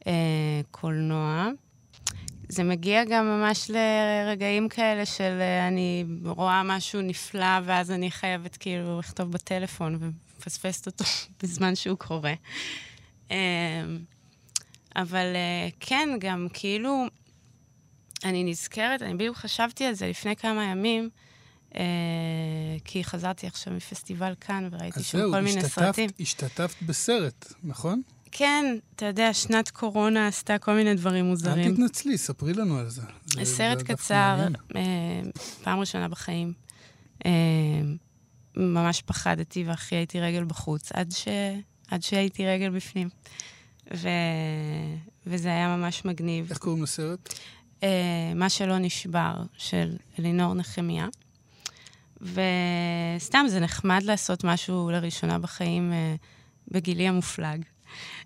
אה, 0.07 0.61
קולנוע. 0.71 1.49
זה 2.49 2.63
מגיע 2.63 3.03
גם 3.03 3.25
ממש 3.25 3.69
לרגעים 3.69 4.69
כאלה 4.69 5.05
של 5.05 5.37
אה, 5.41 5.67
אני 5.67 6.05
רואה 6.25 6.63
משהו 6.63 7.01
נפלא, 7.01 7.59
ואז 7.63 7.91
אני 7.91 8.11
חייבת 8.11 8.57
כאילו 8.57 8.99
לכתוב 8.99 9.31
בטלפון 9.31 9.97
ומפספסת 9.99 10.87
אותו 10.87 11.05
בזמן 11.43 11.75
שהוא 11.75 11.97
קורה. 11.97 12.33
אה, 13.31 13.37
אבל 14.95 15.35
אה, 15.35 15.69
כן, 15.79 16.09
גם 16.19 16.47
כאילו, 16.53 17.05
אני 18.23 18.43
נזכרת, 18.43 19.01
אני 19.01 19.13
בדיוק 19.13 19.37
חשבתי 19.37 19.85
על 19.85 19.93
זה 19.93 20.07
לפני 20.07 20.35
כמה 20.35 20.63
ימים, 20.63 21.09
כי 22.85 23.03
חזרתי 23.03 23.47
עכשיו 23.47 23.73
מפסטיבל 23.73 24.33
כאן 24.41 24.67
וראיתי 24.71 24.99
אז 24.99 25.05
שם 25.05 25.17
זהו, 25.17 25.31
כל 25.31 25.39
מיני 25.41 25.57
השתתפת, 25.59 25.81
סרטים. 25.81 26.09
השתתפת 26.19 26.75
בסרט, 26.81 27.53
נכון? 27.63 28.01
כן, 28.31 28.65
אתה 28.95 29.05
יודע, 29.05 29.33
שנת 29.33 29.69
קורונה 29.69 30.27
עשתה 30.27 30.57
כל 30.57 30.73
מיני 30.73 30.93
דברים 30.95 31.25
אל 31.25 31.29
מוזרים. 31.29 31.73
תתנצלי, 31.73 32.17
ספרי 32.17 32.53
לנו 32.53 32.77
על 32.77 32.89
זה. 32.89 33.01
זה- 33.25 33.45
סרט 33.45 33.77
זה 33.79 33.83
קצר, 33.85 34.35
מעניין. 34.37 34.55
אה, 34.75 35.29
פעם 35.63 35.79
ראשונה 35.79 36.07
בחיים. 36.07 36.53
אה, 37.25 37.31
ממש 38.57 39.01
פחדתי 39.05 39.63
והכי 39.63 39.95
הייתי 39.95 40.19
רגל 40.19 40.43
בחוץ, 40.43 40.91
עד, 40.91 41.11
ש... 41.11 41.27
עד 41.87 42.03
שהייתי 42.03 42.45
רגל 42.47 42.69
בפנים. 42.69 43.09
ו... 43.95 44.07
וזה 45.27 45.49
היה 45.49 45.77
ממש 45.77 46.05
מגניב. 46.05 46.49
איך 46.49 46.57
קוראים 46.57 46.83
לסרט? 46.83 47.33
אה, 47.83 47.89
מה 48.35 48.49
שלא 48.49 48.77
נשבר, 48.77 49.33
של 49.57 49.95
אלינור 50.19 50.53
נחמיה. 50.53 51.07
וסתם, 52.21 53.45
זה 53.49 53.59
נחמד 53.59 54.03
לעשות 54.03 54.43
משהו 54.43 54.89
לראשונה 54.91 55.39
בחיים 55.39 55.93
אה, 55.93 56.15
בגילי 56.67 57.07
המופלג. 57.07 57.63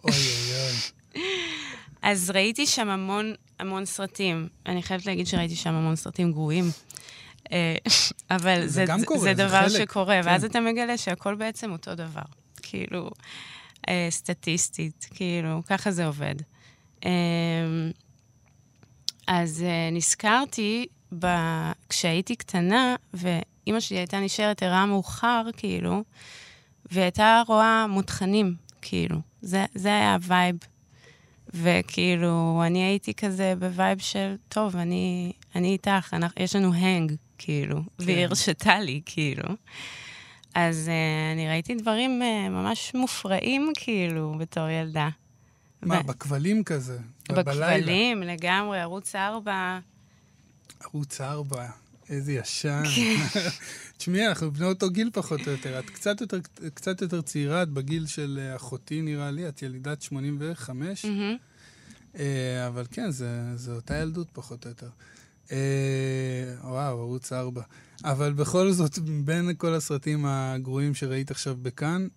אוי 0.03 0.11
אוי 0.13 0.53
אוי. 0.55 1.21
אז 2.01 2.29
ראיתי 2.29 2.65
שם 2.65 2.89
המון, 2.89 3.33
המון 3.59 3.85
סרטים. 3.85 4.47
אני 4.65 4.83
חייבת 4.83 5.05
להגיד 5.05 5.27
שראיתי 5.27 5.55
שם 5.55 5.73
המון 5.73 5.95
סרטים 5.95 6.31
גרועים. 6.31 6.65
אה, 7.51 7.75
אבל 8.31 8.67
זה 8.67 8.85
זה, 8.85 9.05
קורה, 9.05 9.19
זה 9.19 9.25
זה 9.25 9.33
דבר 9.33 9.69
חלק, 9.69 9.81
שקורה, 9.81 10.21
כן. 10.23 10.29
ואז 10.29 10.45
אתה 10.45 10.59
מגלה 10.59 10.97
שהכל 10.97 11.35
בעצם 11.35 11.71
אותו 11.71 11.95
דבר. 11.95 12.21
כאילו, 12.61 13.09
אה, 13.89 14.07
סטטיסטית, 14.09 15.07
כאילו, 15.13 15.61
ככה 15.67 15.91
זה 15.91 16.05
עובד. 16.05 16.35
אה, 17.05 17.11
אז 19.27 19.63
אה, 19.67 19.89
נזכרתי 19.91 20.85
ב... 21.19 21.27
כשהייתי 21.89 22.35
קטנה, 22.35 22.95
ואימא 23.69 23.79
שלי 23.79 23.97
הייתה 23.97 24.19
נשארת 24.19 24.63
ערה 24.63 24.85
מאוחר, 24.85 25.43
כאילו, 25.57 26.03
והיא 26.91 27.03
הייתה 27.03 27.41
רואה 27.47 27.87
מותחנים, 27.87 28.55
כאילו. 28.81 29.17
זה, 29.41 29.65
זה 29.75 29.89
היה 29.89 30.13
ה 30.13 30.20
vibe. 30.20 30.55
וכאילו, 31.53 32.63
אני 32.65 32.83
הייתי 32.83 33.13
כזה 33.13 33.53
ב 33.59 33.67
vibe 33.67 33.99
של, 33.99 34.35
טוב, 34.49 34.75
אני, 34.75 35.31
אני 35.55 35.67
איתך, 35.71 36.13
אנחנו, 36.13 36.43
יש 36.43 36.55
לנו 36.55 36.73
hang, 36.73 37.11
כאילו, 37.37 37.81
והיא 37.99 38.25
הרשתה 38.25 38.79
לי, 38.79 39.01
כאילו. 39.05 39.43
אז 40.55 40.87
uh, 40.87 41.33
אני 41.33 41.49
ראיתי 41.49 41.75
דברים 41.75 42.21
uh, 42.21 42.49
ממש 42.49 42.91
מופרעים, 42.95 43.71
כאילו, 43.75 44.35
בתור 44.39 44.69
ילדה. 44.69 45.09
מה, 45.81 46.03
ב- 46.03 46.07
בכבלים 46.07 46.63
כזה? 46.63 46.97
ב- 47.29 47.39
בלילה? 47.39 47.77
בכבלים, 47.77 48.23
לגמרי, 48.23 48.79
ערוץ 48.79 49.15
4. 49.15 49.79
ערוץ 50.79 51.21
4, 51.21 51.65
איזה 52.09 52.33
ישן. 52.33 52.83
כן. 52.95 53.49
תשמעי, 53.97 54.27
אנחנו 54.27 54.51
בני 54.51 54.65
אותו 54.65 54.89
גיל 54.89 55.09
פחות 55.13 55.47
או 55.47 55.51
יותר. 55.51 55.79
את 55.79 55.89
קצת 55.89 56.21
יותר, 56.21 56.37
קצת 56.73 57.01
יותר 57.01 57.21
צעירה, 57.21 57.63
את 57.63 57.69
בגיל 57.69 58.05
של 58.05 58.39
אה, 58.41 58.55
אחותי 58.55 59.01
נראה 59.01 59.31
לי, 59.31 59.47
את 59.47 59.61
ילידת 59.61 60.01
85. 60.01 61.05
מהמם. 61.05 61.37
אה, 62.19 62.67
אבל 62.67 62.85
כן, 62.91 63.11
זה, 63.11 63.57
זה 63.57 63.71
אותה 63.71 63.97
ילדות 63.97 64.27
פחות 64.33 64.65
או 64.65 64.69
יותר. 64.69 64.89
אה, 65.51 65.57
וואו, 66.63 66.99
ערוץ 66.99 67.33
4. 67.33 67.61
אבל 68.03 68.33
בכל 68.33 68.71
זאת, 68.71 68.99
בין 68.99 69.51
כל 69.57 69.73
הסרטים 69.73 70.25
הגרועים 70.25 70.93
שראית 70.93 71.31
עכשיו 71.31 71.57
בכאן, 71.61 72.07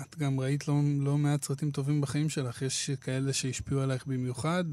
את 0.00 0.18
גם 0.18 0.40
ראית 0.40 0.68
לא, 0.68 0.80
לא 1.00 1.18
מעט 1.18 1.44
סרטים 1.44 1.70
טובים 1.70 2.00
בחיים 2.00 2.28
שלך. 2.28 2.62
יש 2.62 2.90
כאלה 3.00 3.32
שהשפיעו 3.32 3.80
עלייך 3.80 4.06
במיוחד, 4.06 4.64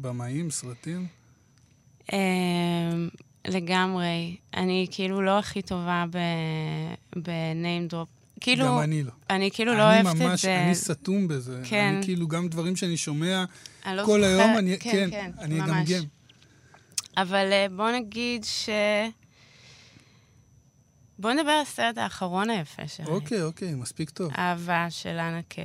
במאים, 0.00 0.50
סרטים? 0.50 1.06
לגמרי. 3.50 4.36
אני 4.56 4.86
כאילו 4.90 5.22
לא 5.22 5.38
הכי 5.38 5.62
טובה 5.62 6.04
ב-name 7.22 7.92
drop. 7.92 8.06
כאילו... 8.40 8.66
גם 8.66 8.78
אני 8.78 9.02
לא. 9.02 9.10
אני 9.30 9.50
כאילו 9.50 9.74
לא 9.74 9.82
אוהבת 9.82 10.04
ממש, 10.16 10.32
את 10.32 10.38
זה. 10.38 10.60
אני 10.64 10.74
סתום 10.74 11.28
בזה. 11.28 11.60
כן. 11.64 11.94
אני 11.96 12.04
כאילו, 12.04 12.28
גם 12.28 12.48
דברים 12.48 12.76
שאני 12.76 12.96
שומע 12.96 13.44
אני 13.86 13.96
לא 13.96 14.04
כל 14.04 14.20
זוכרת- 14.20 14.40
היום, 14.40 14.58
אני, 14.58 14.78
כן, 14.78 14.90
כן, 14.90 15.10
כן, 15.10 15.30
אני 15.38 15.54
ממש. 15.54 15.70
אגמגם. 15.90 16.04
אבל 17.16 17.48
אה, 17.52 17.66
בוא 17.76 17.90
נגיד 17.90 18.44
ש... 18.44 18.68
בוא 21.18 21.32
נדבר 21.32 21.50
על 21.50 21.60
הסרט 21.60 21.98
האחרון 21.98 22.50
היפה 22.50 22.88
שראיתי. 22.88 23.12
אוקיי, 23.12 23.42
אוקיי, 23.42 23.74
מספיק 23.74 24.10
טוב. 24.10 24.32
אהבה 24.38 24.86
של 24.90 25.18
אנקה. 25.18 25.62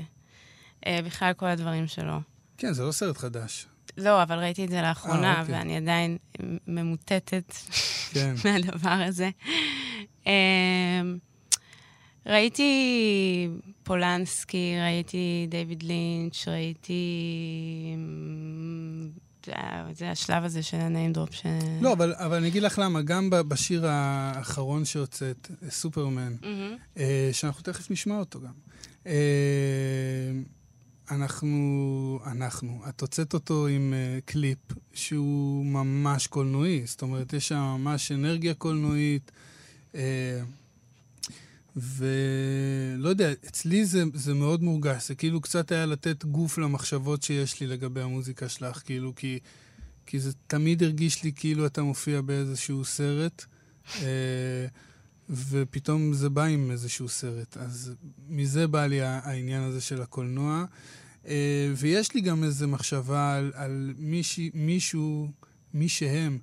אה, 0.88 1.00
בכלל 1.06 1.34
כל 1.34 1.46
הדברים 1.46 1.88
שלו. 1.88 2.18
כן, 2.58 2.74
זה 2.74 2.84
לא 2.84 2.92
סרט 2.92 3.18
חדש. 3.18 3.66
לא, 3.98 4.24
אבל 4.24 4.40
ראיתי 4.40 4.66
את 4.66 4.70
זה 4.70 4.82
לאחרונה, 4.82 5.34
אה, 5.36 5.42
אוקיי. 5.42 5.56
ואני 5.56 5.78
עדיין 5.78 6.18
ממוטטת 6.68 7.54
כן. 8.14 8.36
מהדבר 8.46 8.90
הזה. 9.08 9.30
אמ, 10.26 10.32
ראיתי 12.26 13.48
פולנסקי, 13.84 14.76
ראיתי 14.82 15.48
דיוויד 15.50 15.84
לינץ', 15.84 16.48
ראיתי... 16.48 17.04
אמ, 17.96 19.10
זה 19.46 19.52
היה- 19.56 19.88
זה 19.94 20.12
השלב 20.12 20.44
הזה 20.44 20.64
של 20.64 20.78
ה 20.78 20.85
name 20.85 21.14
drop 21.14 21.34
ש... 21.34 21.46
לא, 21.82 21.94
אבל, 21.94 22.14
אבל 22.18 22.36
אני 22.38 22.48
אגיד 22.48 22.64
לך 22.64 22.80
למה, 22.84 23.02
גם 23.02 23.30
בשיר 23.48 23.86
האחרון 23.88 24.86
שהוצאת, 24.86 25.52
סופרמן. 25.70 26.34
אה, 26.98 27.30
שאנחנו 27.32 27.64
תכף 27.64 27.92
נשמע 27.92 28.16
אותו 28.20 28.40
גם. 28.42 28.54
אנחנו, 31.12 32.20
אנחנו, 32.26 32.82
את 32.90 33.02
הוצאת 33.02 33.34
אותו 33.34 33.68
עם 33.68 33.94
אה, 33.94 34.20
קליפ 34.26 34.58
שהוא 34.94 35.66
ממש 35.66 36.28
קולנועי, 36.28 36.82
זאת 36.86 37.02
אומרת, 37.02 37.34
יש 37.34 37.48
שם 37.48 37.56
ממש 37.56 38.12
אנרגיה 38.12 38.54
קולנועית, 38.54 39.32
אה, 39.96 40.42
ולא 41.76 43.10
יודע, 43.10 43.32
אצלי 43.32 43.86
זה, 43.86 44.04
זה 44.14 44.34
מאוד 44.34 44.64
מורגש, 44.64 45.08
זה 45.08 45.16
כאילו 45.16 45.42
קצת 45.42 45.72
היה 45.72 45.86
לתת 45.86 46.26
גוף 46.26 46.58
למחשבות 46.58 47.24
שיש 47.24 47.60
לי 47.60 47.68
לגבי 47.68 48.02
המוזיקה 48.02 48.50
שלך, 48.50 48.82
כאילו, 48.86 49.16
כי, 49.16 49.40
כי 50.06 50.20
זה 50.20 50.32
תמיד 50.48 50.84
הרגיש 50.84 51.24
לי 51.24 51.32
כאילו 51.36 51.66
אתה 51.66 51.84
מופיע 51.84 52.22
באיזשהו 52.22 52.86
סרט. 52.86 53.46
אה, 54.02 54.66
ופתאום 55.30 56.14
זה 56.14 56.30
בא 56.30 56.44
עם 56.44 56.72
איזשהו 56.72 57.10
סרט. 57.10 57.58
אז 57.58 57.94
מזה 58.30 58.68
בא 58.68 58.86
לי 58.86 59.02
העניין 59.02 59.62
הזה 59.64 59.82
של 59.82 60.02
הקולנוע. 60.02 60.66
אה, 61.28 61.34
ויש 61.78 62.14
לי 62.16 62.22
גם 62.22 62.44
איזו 62.44 62.68
מחשבה 62.68 63.36
על, 63.36 63.52
על 63.56 63.94
מישהי, 63.98 64.50
מישהו, 64.54 65.28
מי 65.74 65.90
שהם, 65.90 66.38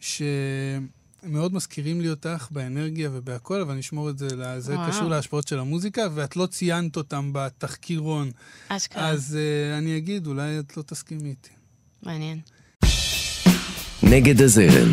שמאוד 0.00 1.54
מזכירים 1.54 2.00
לי 2.00 2.10
אותך 2.10 2.48
באנרגיה 2.50 3.10
ובהכל, 3.12 3.60
אבל 3.60 3.70
אני 3.72 3.80
אשמור 3.80 4.10
את 4.10 4.18
זה, 4.18 4.36
לה- 4.36 4.60
זה 4.60 4.74
וואו. 4.76 4.90
קשור 4.90 5.08
להשפעות 5.08 5.48
של 5.48 5.58
המוזיקה, 5.58 6.02
ואת 6.14 6.36
לא 6.36 6.46
ציינת 6.46 6.96
אותם 6.96 7.30
בתחקירון. 7.34 8.30
אשכרה. 8.68 9.08
אז 9.08 9.36
אה, 9.40 9.78
אני 9.78 9.96
אגיד, 9.96 10.26
אולי 10.26 10.58
את 10.58 10.76
לא 10.76 10.82
תסכימי 10.82 11.28
איתי. 11.30 11.50
מעניין. 12.02 12.40
נגד 14.02 14.40
הזרם, 14.42 14.92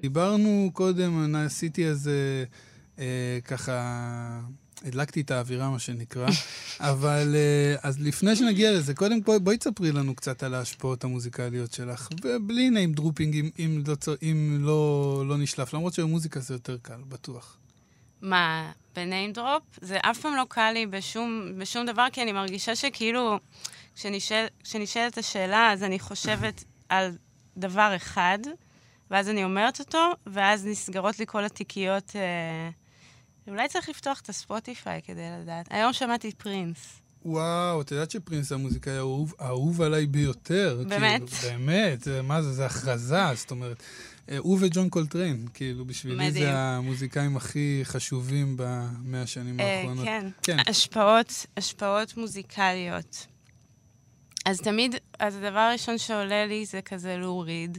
דיברנו 0.00 0.70
קודם, 0.72 1.24
אני 1.24 1.44
עשיתי 1.44 1.86
איזה, 1.86 2.44
אה, 2.98 3.38
ככה, 3.44 4.40
הדלקתי 4.84 5.20
את 5.20 5.30
האווירה, 5.30 5.70
מה 5.70 5.78
שנקרא, 5.78 6.28
אבל 6.80 7.34
אה, 7.34 7.76
אז 7.82 8.00
לפני 8.00 8.36
שנגיע 8.36 8.72
לזה, 8.72 8.94
קודם 8.94 9.22
כל 9.22 9.38
בואי 9.38 9.56
תספרי 9.56 9.92
לנו 9.92 10.14
קצת 10.14 10.42
על 10.42 10.54
ההשפעות 10.54 11.04
המוזיקליות 11.04 11.72
שלך, 11.72 12.08
ובלי 12.24 12.70
name 12.70 12.98
dropping 13.00 13.34
אם, 13.34 13.50
אם, 13.58 13.82
לא, 13.86 13.94
אם 14.22 14.58
לא, 14.60 15.24
לא 15.28 15.36
נשלף, 15.38 15.74
למרות 15.74 15.94
שבמוזיקה 15.94 16.40
זה 16.40 16.54
יותר 16.54 16.76
קל, 16.82 17.00
בטוח. 17.08 17.56
מה, 18.22 18.72
בניים 18.96 19.32
דרופ? 19.32 19.62
זה 19.80 19.98
אף 20.02 20.20
פעם 20.20 20.36
לא 20.36 20.46
קל 20.48 20.70
לי 20.74 20.86
בשום, 20.86 21.52
בשום 21.58 21.86
דבר, 21.86 22.06
כי 22.12 22.22
אני 22.22 22.32
מרגישה 22.32 22.76
שכאילו, 22.76 23.38
כשנשאל, 23.94 24.46
כשנשאלת 24.64 25.18
השאלה, 25.18 25.72
אז 25.72 25.82
אני 25.82 25.98
חושבת 25.98 26.64
על 26.88 27.16
דבר 27.56 27.92
אחד, 27.96 28.38
ואז 29.10 29.28
אני 29.28 29.44
אומרת 29.44 29.80
אותו, 29.80 30.12
ואז 30.26 30.66
נסגרות 30.66 31.18
לי 31.18 31.26
כל 31.26 31.44
התיקיות. 31.44 32.12
אה... 32.16 32.70
אולי 33.48 33.68
צריך 33.68 33.88
לפתוח 33.88 34.20
את 34.20 34.28
הספוטיפיי 34.28 35.00
כדי 35.04 35.22
לדעת. 35.42 35.66
היום 35.70 35.92
שמעתי 35.92 36.32
פרינס. 36.32 37.00
וואו, 37.24 37.80
את 37.80 37.90
יודעת 37.90 38.10
שפרינס 38.10 38.48
זה 38.48 38.54
המוזיקאי 38.54 38.92
האהוב, 38.92 39.34
האהוב 39.38 39.82
עליי 39.82 40.06
ביותר. 40.06 40.82
באמת? 40.88 41.30
כאילו, 41.30 41.50
באמת, 41.50 42.08
מה 42.22 42.42
זה, 42.42 42.52
זה 42.52 42.66
הכרזה, 42.66 43.34
זאת 43.34 43.50
אומרת. 43.50 43.82
אה, 44.30 44.38
הוא 44.38 44.58
וג'ון 44.60 44.88
קולטריין, 44.88 45.46
כאילו, 45.54 45.84
בשבילי 45.84 46.28
מדהים. 46.28 46.44
זה 46.44 46.58
המוזיקאים 46.58 47.36
הכי 47.36 47.80
חשובים 47.84 48.56
במאה 48.56 49.22
השנים 49.22 49.60
אה, 49.60 49.78
האחרונות. 49.78 50.04
כן. 50.04 50.26
כן. 50.42 50.56
השפעות, 50.66 51.46
השפעות 51.56 52.16
מוזיקליות. 52.16 53.26
אז 54.46 54.60
תמיד, 54.60 54.94
אז 55.18 55.36
הדבר 55.36 55.58
הראשון 55.58 55.98
שעולה 55.98 56.46
לי 56.46 56.66
זה 56.66 56.82
כזה 56.82 57.16
להוריד. 57.16 57.78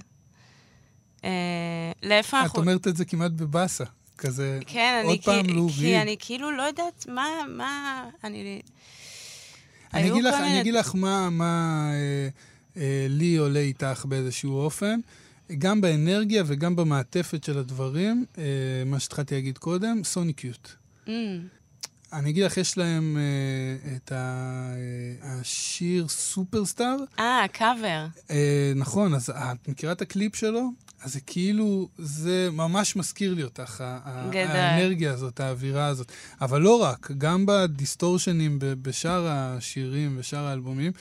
אה, 1.23 1.91
לאיפה 2.03 2.45
את. 2.45 2.57
אומרת 2.57 2.87
את 2.87 2.97
זה 2.97 3.05
כמעט 3.05 3.31
בבאסה, 3.31 3.83
כזה, 4.17 4.59
כן, 4.67 4.99
אני, 4.99 5.07
עוד 5.07 5.23
פעם 5.23 5.45
כי, 5.45 5.53
להוריד. 5.53 5.75
כי 5.77 6.01
אני 6.01 6.15
כאילו 6.19 6.51
לא 6.51 6.63
יודעת 6.63 7.05
מה, 7.09 7.27
מה, 7.49 8.03
אני... 8.23 8.61
אני 9.93 10.11
אגיד 10.11 10.23
לך, 10.23 10.35
אני 10.35 10.61
אגיד 10.61 10.73
לך 10.73 10.95
מה, 10.95 11.29
מה 11.29 11.89
אה, 11.93 12.29
אה, 12.81 13.05
לי 13.09 13.35
עולה 13.35 13.59
איתך 13.59 14.05
באיזשהו 14.09 14.57
אופן, 14.57 14.99
גם 15.57 15.81
באנרגיה 15.81 16.43
וגם 16.47 16.75
במעטפת 16.75 17.43
של 17.43 17.57
הדברים, 17.57 18.25
אה, 18.37 18.43
מה 18.85 18.99
שהתחלתי 18.99 19.35
להגיד 19.35 19.57
קודם, 19.57 20.03
Sonic 20.03 20.33
Youth. 20.33 20.69
Mm, 21.07 21.09
אני 22.13 22.29
אגיד 22.29 22.43
לך, 22.43 22.57
יש 22.57 22.77
להם 22.77 23.17
אה, 23.17 23.95
את 23.95 24.11
ה, 24.11 24.15
אה, 24.15 25.39
השיר 25.39 26.07
Superstar. 26.07 26.95
אה, 27.19 27.45
קאבר. 27.51 28.05
אה, 28.31 28.73
נכון, 28.75 29.13
אז 29.13 29.29
את 29.29 29.67
מכירה 29.67 29.91
את 29.91 30.01
הקליפ 30.01 30.35
שלו? 30.35 30.69
אז 31.03 31.13
זה 31.13 31.19
כאילו, 31.21 31.89
זה 31.97 32.49
ממש 32.51 32.95
מזכיר 32.95 33.33
לי 33.33 33.43
אותך, 33.43 33.83
גדול. 34.29 34.41
האנרגיה 34.41 35.13
הזאת, 35.13 35.39
האווירה 35.39 35.87
הזאת. 35.87 36.11
אבל 36.41 36.61
לא 36.61 36.81
רק, 36.81 37.11
גם 37.17 37.45
בדיסטורשנים 37.45 38.57
בשאר 38.59 39.27
השירים 39.29 40.15
ושאר 40.19 40.47
האלבומים. 40.47 40.91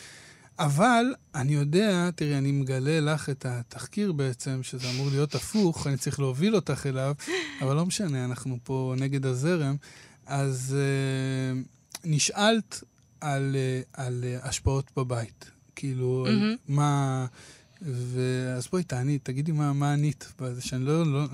אבל 0.59 1.05
אני 1.35 1.55
יודע, 1.55 2.11
תראי, 2.15 2.39
אני 2.39 2.53
מגלה 2.53 3.01
לך 3.01 3.31
את 3.31 3.47
התחקיר 3.47 4.13
בעצם, 4.13 4.63
שזה 4.63 4.91
אמור 4.91 5.09
להיות 5.11 5.35
הפוך, 5.35 5.87
אני 5.87 5.97
צריך 5.97 6.21
להוביל 6.21 6.57
אותך 6.57 6.87
אליו, 6.87 7.15
אבל 7.63 7.77
לא 7.77 7.87
משנה, 7.87 8.25
אנחנו 8.25 8.59
פה 8.65 8.95
נגד 8.99 9.27
הזרם. 9.27 9.77
אז 10.27 10.77
uh, 10.77 11.69
נשאלת 12.05 12.85
על, 13.21 13.57
uh, 13.57 14.01
על 14.01 14.25
uh, 14.25 14.49
השפעות 14.49 14.91
בבית. 14.97 15.51
כאילו, 15.77 16.27
mm-hmm. 16.29 16.57
מה... 16.69 17.27
ו... 17.83 18.21
אז 18.57 18.69
בואי, 18.69 18.83
תעני, 18.83 19.19
תגידי 19.19 19.53
מה, 19.53 19.73
מה 19.73 19.93
ענית, 19.93 20.33
שאני 20.61 20.85
לא, 20.85 21.07
לא, 21.07 21.25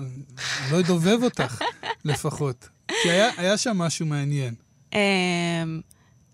לא 0.71 0.79
אדובב 0.79 1.23
אותך, 1.23 1.61
לפחות. 2.05 2.69
כי 3.03 3.09
היה, 3.09 3.29
היה 3.37 3.57
שם 3.57 3.77
משהו 3.77 4.05
מעניין. 4.05 4.55
אמ, 4.93 5.81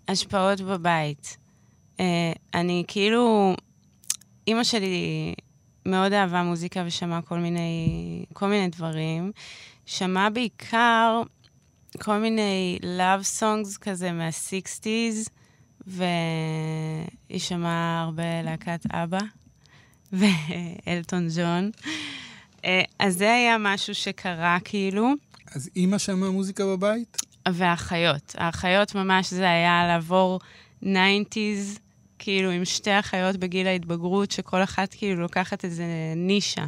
השפעות 0.08 0.60
בבית. 0.60 1.36
אה, 2.00 2.32
אני 2.54 2.84
כאילו, 2.88 3.54
אימא 4.46 4.64
שלי 4.64 5.34
מאוד 5.86 6.12
אהבה 6.12 6.42
מוזיקה 6.42 6.82
ושמעה 6.86 7.22
כל 7.22 7.38
מיני, 7.38 8.24
כל 8.32 8.48
מיני 8.48 8.68
דברים. 8.68 9.32
שמעה 9.86 10.30
בעיקר 10.30 11.22
כל 12.02 12.18
מיני 12.18 12.78
love 12.82 13.40
songs 13.40 13.78
כזה 13.80 14.12
מה-60's, 14.12 15.30
והיא 15.86 17.40
שמעה 17.40 18.02
הרבה 18.02 18.42
להקת 18.42 18.80
אבא 18.90 19.18
ואלטון 20.18 21.28
ג'ון. 21.36 21.70
אה, 22.64 22.82
אז 22.98 23.16
זה 23.16 23.32
היה 23.32 23.56
משהו 23.58 23.94
שקרה 23.94 24.58
כאילו. 24.64 25.12
אז 25.54 25.70
אימא 25.76 25.98
שמעה 25.98 26.30
מוזיקה 26.30 26.64
בבית? 26.64 27.16
והאחיות. 27.48 28.34
האחיות 28.38 28.94
ממש 28.94 29.30
זה 29.30 29.50
היה 29.50 29.86
לעבור 29.86 30.40
90's, 30.82 30.86
כאילו 32.18 32.50
עם 32.50 32.64
שתי 32.64 32.98
אחיות 32.98 33.36
בגיל 33.36 33.66
ההתבגרות, 33.66 34.30
שכל 34.30 34.62
אחת 34.62 34.94
כאילו 34.94 35.20
לוקחת 35.20 35.64
איזה 35.64 35.84
נישה. 36.16 36.64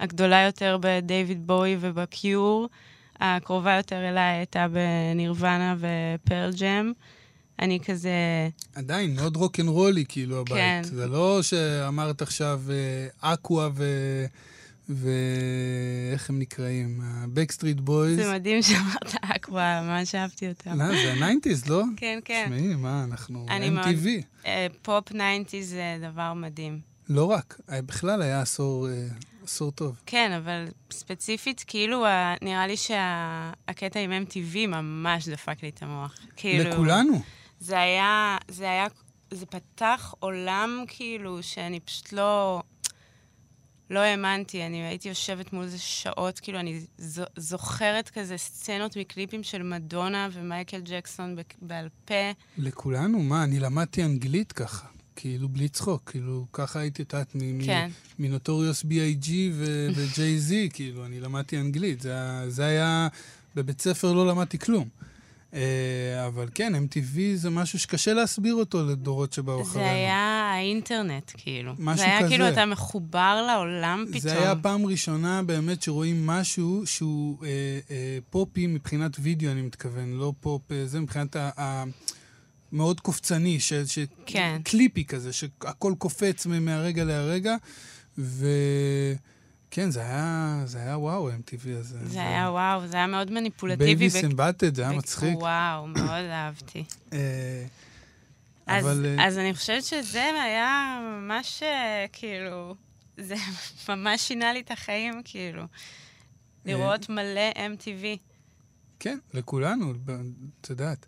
הגדולה 0.00 0.42
יותר 0.42 0.78
בדייוויד 0.80 1.46
בואי 1.46 1.76
ובקיור, 1.80 2.68
הקרובה 3.20 3.76
יותר 3.76 4.08
אליי 4.08 4.36
הייתה 4.36 4.66
בנירוונה 4.68 5.74
ופרל 5.78 6.50
ג'ם. 6.58 6.92
אני 7.60 7.80
כזה... 7.80 8.10
עדיין, 8.74 9.14
מאוד 9.14 9.36
רוקנרולי, 9.36 10.04
כאילו, 10.08 10.40
הבית. 10.40 10.56
כן. 10.56 10.80
זה 10.84 11.06
לא 11.06 11.42
שאמרת 11.42 12.22
עכשיו 12.22 12.60
אה, 12.70 13.32
אקווה 13.32 13.68
ו... 13.74 13.84
ואיך 14.88 16.30
הם 16.30 16.38
נקראים? 16.38 17.00
ה-Backstreet 17.02 17.88
Boys. 17.88 18.16
זה 18.16 18.32
מדהים 18.34 18.62
שאמרת 18.62 19.14
אקווה, 19.22 19.82
ממש 19.82 20.14
אהבתי 20.14 20.48
אותם. 20.48 20.78
לא, 20.78 20.86
זה 20.86 21.12
ה-90's, 21.12 21.70
לא? 21.70 21.82
כן, 21.96 22.18
כן. 22.24 22.44
תשמעי, 22.44 22.74
מה, 22.74 23.04
אנחנו 23.04 23.46
MTV. 23.48 24.06
אה, 24.46 24.66
פופ 24.82 25.04
90 25.08 25.62
זה 25.62 25.98
דבר 26.12 26.32
מדהים. 26.34 26.80
לא 27.08 27.24
רק, 27.24 27.60
אה, 27.70 27.82
בכלל 27.82 28.22
היה 28.22 28.40
עשור, 28.40 28.88
עשור 29.44 29.70
טוב. 29.70 30.00
כן, 30.06 30.32
אבל 30.32 30.68
ספציפית, 30.90 31.64
כאילו, 31.66 32.06
נראה 32.42 32.66
לי 32.66 32.76
שהקטע 32.76 34.00
עם 34.00 34.12
MTV 34.26 34.66
ממש 34.66 35.28
דפק 35.28 35.62
לי 35.62 35.68
את 35.68 35.82
המוח. 35.82 36.18
כאילו... 36.36 36.70
לכולנו. 36.70 37.20
זה 37.60 37.80
היה, 37.80 38.38
זה 38.48 38.70
היה, 38.70 38.86
זה 39.30 39.46
פתח 39.46 40.14
עולם, 40.18 40.84
כאילו, 40.88 41.42
שאני 41.42 41.80
פשוט 41.80 42.12
לא... 42.12 42.62
לא 43.90 43.98
האמנתי, 43.98 44.66
אני 44.66 44.86
הייתי 44.86 45.08
יושבת 45.08 45.52
מול 45.52 45.66
זה 45.66 45.78
שעות, 45.78 46.40
כאילו, 46.40 46.60
אני 46.60 46.80
זוכרת 47.36 48.10
כזה 48.10 48.36
סצנות 48.36 48.96
מקליפים 48.96 49.42
של 49.42 49.62
מדונה 49.62 50.28
ומייקל 50.32 50.80
ג'קסון 50.84 51.36
בעל 51.62 51.88
פה. 52.04 52.14
לכולנו, 52.58 53.18
מה, 53.18 53.44
אני 53.44 53.60
למדתי 53.60 54.04
אנגלית 54.04 54.52
ככה. 54.52 54.86
כאילו, 55.16 55.48
בלי 55.48 55.68
צחוק, 55.68 56.10
כאילו, 56.10 56.46
ככה 56.52 56.78
הייתי, 56.78 57.02
את 57.02 57.12
יודעת, 57.12 57.36
כן. 57.66 57.90
מנוטוריוס 58.18 58.82
B.I.G. 58.82 59.30
ו-J.Z, 59.52 60.52
כאילו, 60.74 61.06
אני 61.06 61.20
למדתי 61.20 61.58
אנגלית. 61.58 62.00
זה, 62.00 62.14
זה 62.48 62.64
היה, 62.64 63.08
בבית 63.56 63.80
ספר 63.80 64.12
לא 64.12 64.26
למדתי 64.26 64.58
כלום. 64.58 64.88
אה, 65.54 66.26
אבל 66.26 66.48
כן, 66.54 66.72
MTV 66.74 67.18
זה 67.34 67.50
משהו 67.50 67.78
שקשה 67.78 68.12
להסביר 68.12 68.54
אותו 68.54 68.86
לדורות 68.86 69.32
שבאו 69.32 69.64
זה 69.64 69.70
אחרינו. 69.70 69.88
היה 69.88 70.50
האינטרנט, 70.54 71.32
כאילו. 71.36 71.72
משהו 71.78 71.98
זה 71.98 72.04
היה 72.04 72.18
כזה. 72.18 72.28
כאילו, 72.28 72.48
אתה 72.48 72.66
מחובר 72.66 73.44
לעולם 73.46 74.04
פתאום. 74.08 74.20
זה 74.20 74.38
היה 74.42 74.56
פעם 74.56 74.86
ראשונה 74.86 75.42
באמת 75.42 75.82
שרואים 75.82 76.26
משהו 76.26 76.82
שהוא 76.86 77.44
אה, 77.44 77.48
אה, 77.90 78.18
poppy 78.30 78.66
מבחינת 78.66 79.16
וידאו, 79.20 79.50
אני 79.50 79.62
מתכוון, 79.62 80.12
לא 80.12 80.32
פופ, 80.40 80.72
אה, 80.72 80.86
זה 80.86 81.00
מבחינת 81.00 81.36
ה... 81.36 81.50
ה 81.60 81.84
מאוד 82.72 83.00
קופצני, 83.00 83.60
ש, 83.60 83.72
ש, 83.72 83.98
כן. 84.26 84.60
קליפי 84.64 85.04
כזה, 85.04 85.32
שהכל 85.32 85.94
קופץ 85.98 86.46
מהרגע 86.46 87.04
להרגע, 87.04 87.56
וכן, 89.70 89.90
זה 89.90 90.00
היה, 90.00 90.62
זה 90.64 90.78
היה 90.78 90.98
וואו, 90.98 91.30
MTV 91.30 91.68
הזה. 91.78 91.98
זה 92.06 92.20
היה 92.20 92.50
וואו, 92.50 92.86
זה 92.86 92.96
היה 92.96 93.06
מאוד 93.06 93.30
מניפולטיבי. 93.30 93.84
Beavis 93.84 94.16
and 94.16 94.24
Butt-Head, 94.24 94.74
זה 94.74 94.82
היה 94.82 94.92
מצחיק. 94.98 95.38
וואו, 95.38 95.86
מאוד 95.86 96.24
אהבתי. 96.30 96.84
אה, 97.12 97.64
אז, 98.66 98.84
אבל... 98.84 99.06
אה, 99.18 99.26
אז 99.26 99.38
אני 99.38 99.54
חושבת 99.54 99.84
שזה 99.84 100.22
היה 100.44 100.98
ממש, 101.02 101.62
אה, 101.62 102.06
כאילו, 102.12 102.74
זה 103.16 103.34
ממש 103.88 104.20
שינה 104.20 104.52
לי 104.52 104.60
את 104.60 104.70
החיים, 104.70 105.20
כאילו. 105.24 105.62
לראות 106.64 107.08
מלא 107.08 107.50
MTV. 107.56 108.04
כן, 109.00 109.18
לכולנו, 109.34 109.92
את 110.60 110.70
יודעת. 110.70 111.06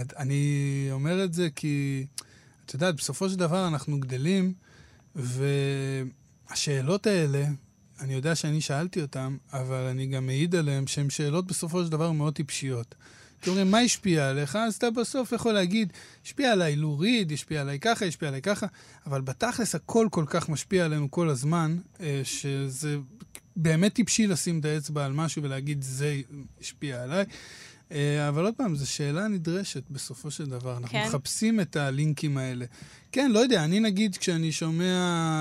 את- 0.00 0.14
אני 0.16 0.58
אומר 0.90 1.24
את 1.24 1.34
זה 1.34 1.48
כי, 1.56 2.06
את 2.66 2.74
יודעת, 2.74 2.96
בסופו 2.96 3.28
של 3.28 3.36
דבר 3.36 3.68
אנחנו 3.68 4.00
גדלים, 4.00 4.52
והשאלות 5.14 7.06
האלה, 7.06 7.44
אני 8.02 8.14
יודע 8.14 8.34
שאני 8.34 8.60
שאלתי 8.60 9.02
אותן, 9.02 9.36
אבל 9.52 9.86
אני 9.90 10.06
גם 10.06 10.26
מעיד 10.26 10.54
עליהן 10.54 10.86
שהן 10.86 11.10
שאלות 11.10 11.46
בסופו 11.46 11.84
של 11.84 11.90
דבר 11.90 12.12
מאוד 12.12 12.34
טיפשיות. 12.34 12.94
כי 13.42 13.50
אומרים, 13.50 13.70
מה 13.70 13.78
השפיע 13.78 14.28
עליך? 14.28 14.56
אז 14.56 14.74
אתה 14.74 14.90
בסוף 14.90 15.32
יכול 15.32 15.52
להגיד, 15.52 15.92
השפיע 16.24 16.52
עליי 16.52 16.76
לוריד, 16.76 17.32
השפיע 17.32 17.60
עליי 17.60 17.78
ככה, 17.80 18.04
השפיע 18.04 18.28
עליי 18.28 18.42
ככה, 18.42 18.66
אבל 19.06 19.20
בתכלס 19.20 19.74
הכל 19.74 20.08
כל 20.10 20.24
כך 20.26 20.48
משפיע 20.48 20.84
עלינו 20.84 21.10
כל 21.10 21.28
הזמן, 21.28 21.76
אה, 22.00 22.20
שזה 22.24 22.96
באמת 23.56 23.94
טיפשי 23.94 24.26
לשים 24.26 24.60
את 24.60 24.64
האצבע 24.64 25.04
על 25.04 25.12
משהו 25.12 25.42
ולהגיד, 25.42 25.82
זה 25.82 26.20
השפיע 26.60 27.02
עליי. 27.02 27.24
אה, 27.92 28.28
אבל 28.28 28.44
עוד 28.44 28.54
פעם, 28.54 28.74
זו 28.74 28.90
שאלה 28.90 29.28
נדרשת 29.28 29.90
בסופו 29.90 30.30
של 30.30 30.46
דבר. 30.46 30.76
אנחנו 30.76 30.88
כן. 30.88 31.06
מחפשים 31.08 31.60
את 31.60 31.76
הלינקים 31.76 32.38
האלה. 32.38 32.64
כן, 33.12 33.30
לא 33.30 33.38
יודע, 33.38 33.64
אני 33.64 33.80
נגיד, 33.80 34.16
כשאני 34.16 34.52
שומע 34.52 34.84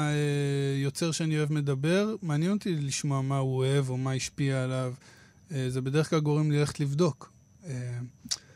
אה, 0.09 0.81
יוצר 0.83 1.11
שאני 1.11 1.37
אוהב 1.37 1.53
מדבר, 1.53 2.15
מעניין 2.21 2.51
אותי 2.51 2.75
לשמוע 2.75 3.21
מה 3.21 3.37
הוא 3.37 3.57
אוהב 3.57 3.89
או 3.89 3.97
מה 3.97 4.13
השפיע 4.13 4.63
עליו. 4.63 4.93
אה, 5.51 5.69
זה 5.69 5.81
בדרך 5.81 6.09
כלל 6.09 6.19
גורם 6.19 6.51
לי 6.51 6.59
ללכת 6.59 6.79
לבדוק. 6.79 7.31
אה, 7.65 7.99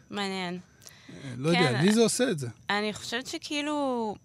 מעניין. 0.10 0.60
אה, 1.10 1.34
לא 1.38 1.51
כן, 1.51 1.60
יודע, 1.60 1.81
לי 1.81 1.93
זה 1.93 2.01
עושה 2.01 2.31
את 2.31 2.39
זה. 2.39 2.47
אני 2.69 2.93
חושבת 2.93 3.27
שכאילו, 3.27 4.15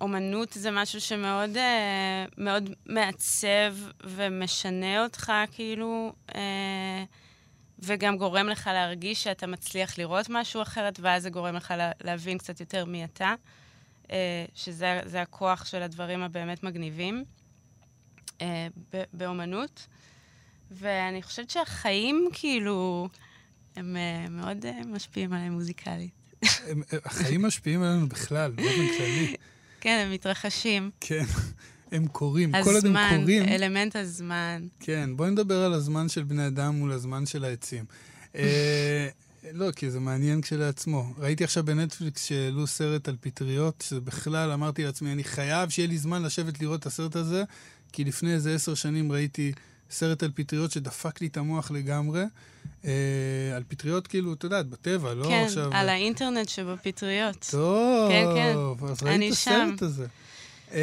אומנות 0.00 0.52
זה 0.52 0.70
משהו 0.70 1.00
שמאוד 1.00 1.56
אה, 1.56 2.24
מאוד 2.38 2.70
מעצב 2.86 3.74
ומשנה 4.04 5.04
אותך, 5.04 5.32
כאילו, 5.52 6.12
אה, 6.34 7.04
וגם 7.78 8.16
גורם 8.16 8.48
לך 8.48 8.70
להרגיש 8.72 9.24
שאתה 9.24 9.46
מצליח 9.46 9.98
לראות 9.98 10.26
משהו 10.30 10.62
אחרת, 10.62 11.00
ואז 11.00 11.22
זה 11.22 11.30
גורם 11.30 11.54
לך 11.54 11.74
לה, 11.76 11.90
להבין 12.00 12.38
קצת 12.38 12.60
יותר 12.60 12.84
מי 12.84 13.04
אתה, 13.04 13.34
אה, 14.10 14.44
שזה 14.54 15.00
זה 15.04 15.22
הכוח 15.22 15.64
של 15.64 15.82
הדברים 15.82 16.22
הבאמת 16.22 16.62
מגניבים 16.62 17.24
אה, 18.40 18.66
באומנות. 19.12 19.86
ואני 20.70 21.22
חושבת 21.22 21.50
שהחיים, 21.50 22.28
כאילו, 22.32 23.08
הם 23.76 23.96
אה, 23.96 24.28
מאוד 24.28 24.64
משפיעים 24.86 25.32
עליי 25.32 25.48
מוזיקלית. 25.48 26.10
החיים 27.04 27.42
משפיעים 27.42 27.82
עלינו 27.82 28.08
בכלל, 28.08 28.50
באופן 28.50 28.86
כללי. 28.96 29.36
כן, 29.80 30.02
הם 30.06 30.12
מתרחשים. 30.12 30.90
כן, 31.00 31.24
הם 31.96 32.06
קורים. 32.06 32.52
כל 32.52 32.74
עוד 32.74 32.86
הם 32.86 32.96
הזמן, 32.96 33.16
קורים, 33.20 33.42
אלמנט 33.48 33.96
הזמן. 33.96 34.66
כן, 34.80 35.10
בואי 35.16 35.30
נדבר 35.30 35.64
על 35.64 35.72
הזמן 35.72 36.08
של 36.08 36.22
בני 36.22 36.46
אדם 36.46 36.74
מול 36.74 36.92
הזמן 36.92 37.26
של 37.26 37.44
העצים. 37.44 37.84
אה, 38.36 39.08
לא, 39.52 39.70
כי 39.70 39.90
זה 39.90 40.00
מעניין 40.00 40.40
כשלעצמו. 40.40 41.12
ראיתי 41.18 41.44
עכשיו 41.44 41.64
בנטפליקס 41.64 42.26
שהעלו 42.26 42.66
סרט 42.66 43.08
על 43.08 43.16
פטריות, 43.20 43.84
שזה 43.88 44.00
בכלל, 44.00 44.50
אמרתי 44.50 44.84
לעצמי, 44.84 45.12
אני 45.12 45.24
חייב 45.24 45.70
שיהיה 45.70 45.88
לי 45.88 45.98
זמן 45.98 46.22
לשבת 46.22 46.60
לראות 46.60 46.80
את 46.80 46.86
הסרט 46.86 47.16
הזה, 47.16 47.44
כי 47.92 48.04
לפני 48.04 48.34
איזה 48.34 48.54
עשר 48.54 48.74
שנים 48.74 49.12
ראיתי 49.12 49.52
סרט 49.90 50.22
על 50.22 50.30
פטריות 50.34 50.70
שדפק 50.70 51.20
לי 51.20 51.26
את 51.26 51.36
המוח 51.36 51.70
לגמרי. 51.70 52.24
אה, 52.84 52.90
על 53.56 53.62
פטריות, 53.68 54.06
כאילו, 54.06 54.32
את 54.32 54.44
יודעת, 54.44 54.66
בטבע, 54.66 55.14
לא 55.14 55.28
כן, 55.28 55.42
עכשיו... 55.46 55.70
על 55.72 55.88
האינטרנט 55.88 56.48
שבפטריות. 56.48 57.46
טוב, 57.50 58.10
כן, 58.10 58.24
כן. 58.34 58.54
אז 58.88 59.02
ראית 59.02 59.14
אני 59.16 59.28
את. 59.28 59.32
הסרט 59.32 59.82
הזה. 59.82 60.06
אה, 60.72 60.78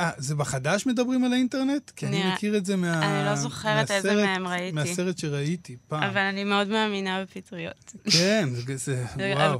אה, 0.00 0.10
זה 0.18 0.34
בחדש 0.34 0.86
מדברים 0.86 1.24
על 1.24 1.32
האינטרנט? 1.32 1.90
כי 1.90 2.06
אני 2.06 2.18
נראה- 2.18 2.34
מכיר 2.34 2.56
את 2.56 2.66
זה 2.66 2.76
מה... 2.76 3.18
אני 3.18 3.26
לא 3.26 3.34
זוכרת 3.34 3.90
איזה 3.90 4.14
מהסרט- 4.14 4.24
מהם 4.26 4.46
ראיתי. 4.46 4.72
מהסרט 4.72 5.18
שראיתי 5.18 5.76
פעם. 5.88 6.02
אבל 6.02 6.20
אני 6.20 6.44
מאוד 6.44 6.68
מאמינה 6.68 7.22
בפטריות. 7.24 7.92
כן, 8.10 8.48
זה- 8.52 8.76
זה... 8.76 9.04
וואו. 9.36 9.58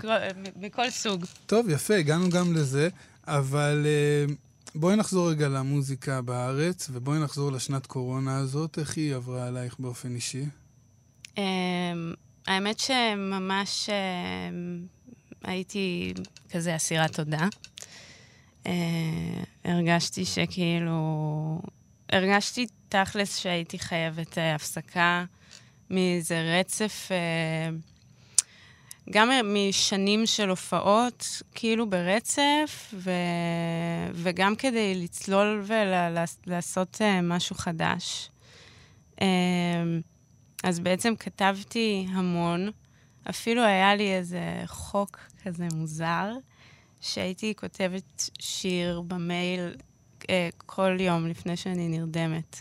מכל 0.57 0.91
סוג. 0.91 1.25
טוב, 1.47 1.69
יפה, 1.71 1.95
הגענו 1.97 2.31
גם 2.31 2.53
לזה, 2.55 2.89
אבל 3.27 3.87
אה, 3.87 4.35
בואי 4.75 4.97
נחזור 4.97 5.31
רגע 5.31 5.49
למוזיקה 5.49 6.23
בארץ, 6.23 6.89
ובואי 6.93 7.19
נחזור 7.19 7.53
לשנת 7.53 7.87
קורונה 7.87 8.37
הזאת. 8.39 8.79
איך 8.79 8.97
היא 8.97 9.15
עברה 9.15 9.47
עלייך 9.47 9.77
באופן 9.79 10.15
אישי? 10.15 10.45
אמ, 11.39 11.43
האמת 12.47 12.79
שממש 12.79 13.89
אמ, 13.91 14.81
הייתי 15.45 16.15
כזה 16.51 16.77
אסירת 16.77 17.17
תודה. 17.17 17.49
אה, 18.67 18.73
הרגשתי 19.65 20.25
שכאילו... 20.25 21.61
הרגשתי 22.13 22.67
תכלס 22.89 23.39
שהייתי 23.39 23.79
חייבת 23.79 24.39
אה, 24.39 24.55
הפסקה 24.55 25.25
מאיזה 25.91 26.59
רצף, 26.59 27.09
אה, 27.11 27.71
גם 29.11 29.31
משנים 29.45 30.27
של 30.27 30.49
הופעות, 30.49 31.43
כאילו 31.55 31.91
ברצף, 31.91 32.95
ו... 32.95 33.11
וגם 34.13 34.57
כדי 34.57 34.95
לצלול 34.95 35.65
ולעשות 36.47 37.01
משהו 37.23 37.57
חדש. 37.57 38.31
אז 40.63 40.81
בעצם 40.81 41.17
כתבתי 41.17 42.07
המון. 42.11 42.71
אפילו 43.31 43.63
היה 43.63 43.95
לי 43.95 44.15
איזה 44.15 44.63
חוק 44.67 45.21
כזה 45.45 45.69
מוזר, 45.75 46.33
שהייתי 47.07 47.55
כותבת 47.57 48.31
שיר 48.39 49.01
במייל 49.01 49.75
אה, 50.31 50.49
כל 50.57 50.97
יום 51.01 51.27
לפני 51.27 51.57
שאני 51.57 51.89
נרדמת. 51.89 52.61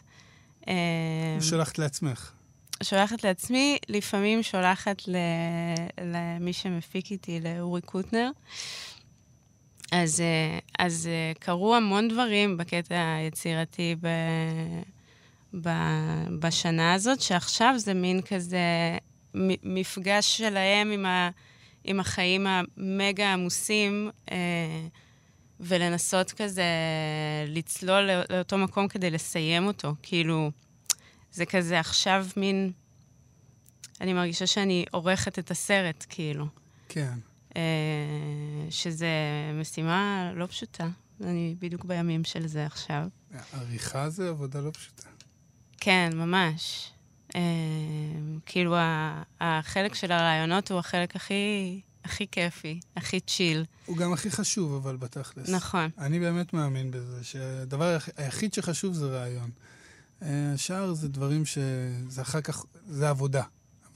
אה, 0.67 1.37
שלחת 1.41 1.77
לעצמך. 1.79 2.31
שולחת 2.83 3.23
לעצמי, 3.23 3.77
לפעמים 3.89 4.43
שולחת 4.43 5.07
ל... 5.07 5.15
למי 6.01 6.53
שמפיק 6.53 7.11
איתי, 7.11 7.39
לאורי 7.39 7.81
קוטנר. 7.81 8.29
אז, 9.91 10.21
אה, 10.21 10.59
אז 10.79 11.07
אה, 11.07 11.31
קרו 11.39 11.75
המון 11.75 12.07
דברים 12.07 12.57
בקטע 12.57 13.15
היצירתי 13.15 13.95
ב... 14.01 14.07
ב... 15.61 15.69
בשנה 16.39 16.93
הזאת, 16.93 17.21
שעכשיו 17.21 17.73
זה 17.77 17.93
מין 17.93 18.21
כזה 18.21 18.57
מ- 19.35 19.75
מפגש 19.75 20.37
שלהם 20.37 20.91
עם, 20.91 21.05
ה... 21.05 21.29
עם 21.85 21.99
החיים 21.99 22.47
המגה 22.47 23.33
עמוסים, 23.33 24.11
אה, 24.31 24.37
ולנסות 25.59 26.31
כזה 26.31 26.63
לצלול 27.47 28.01
לא- 28.01 28.23
לאותו 28.29 28.57
מקום 28.57 28.87
כדי 28.87 29.11
לסיים 29.11 29.67
אותו. 29.67 29.95
כאילו, 30.01 30.51
זה 31.31 31.45
כזה 31.45 31.79
עכשיו 31.79 32.27
מין... 32.37 32.71
אני 34.01 34.13
מרגישה 34.13 34.47
שאני 34.47 34.85
עורכת 34.91 35.39
את 35.39 35.51
הסרט, 35.51 36.05
כאילו. 36.09 36.45
כן. 36.89 37.13
אה, 37.55 37.61
שזה 38.69 39.07
משימה 39.59 40.31
לא 40.35 40.45
פשוטה. 40.45 40.87
אני 41.23 41.55
בדיוק 41.59 41.85
בימים 41.85 42.23
של 42.23 42.47
זה 42.47 42.65
עכשיו. 42.65 43.07
עריכה 43.53 44.09
זה 44.09 44.29
עבודה 44.29 44.61
לא 44.61 44.71
פשוטה. 44.71 45.09
כן, 45.77 46.09
ממש. 46.13 46.91
אה, 47.35 47.41
כאילו, 48.45 48.75
החלק 49.41 49.95
של 49.95 50.11
הרעיונות 50.11 50.71
הוא 50.71 50.79
החלק 50.79 51.15
הכי, 51.15 51.81
הכי 52.03 52.27
כיפי, 52.31 52.79
הכי 52.95 53.19
צ'יל. 53.19 53.65
הוא 53.85 53.97
גם 53.97 54.13
הכי 54.13 54.31
חשוב, 54.31 54.73
אבל 54.75 54.97
בתכלס. 54.97 55.49
נכון. 55.49 55.89
אני 55.97 56.19
באמת 56.19 56.53
מאמין 56.53 56.91
בזה, 56.91 57.23
שהדבר 57.23 57.85
היח- 57.85 58.09
היחיד 58.17 58.53
שחשוב 58.53 58.93
זה 58.93 59.05
רעיון. 59.05 59.49
אה, 60.21 60.51
השאר 60.53 60.93
זה 60.93 61.07
דברים 61.09 61.45
ש... 61.45 61.57
זה 62.07 62.21
אחר 62.21 62.41
כך, 62.41 62.65
זה 62.87 63.09
עבודה. 63.09 63.43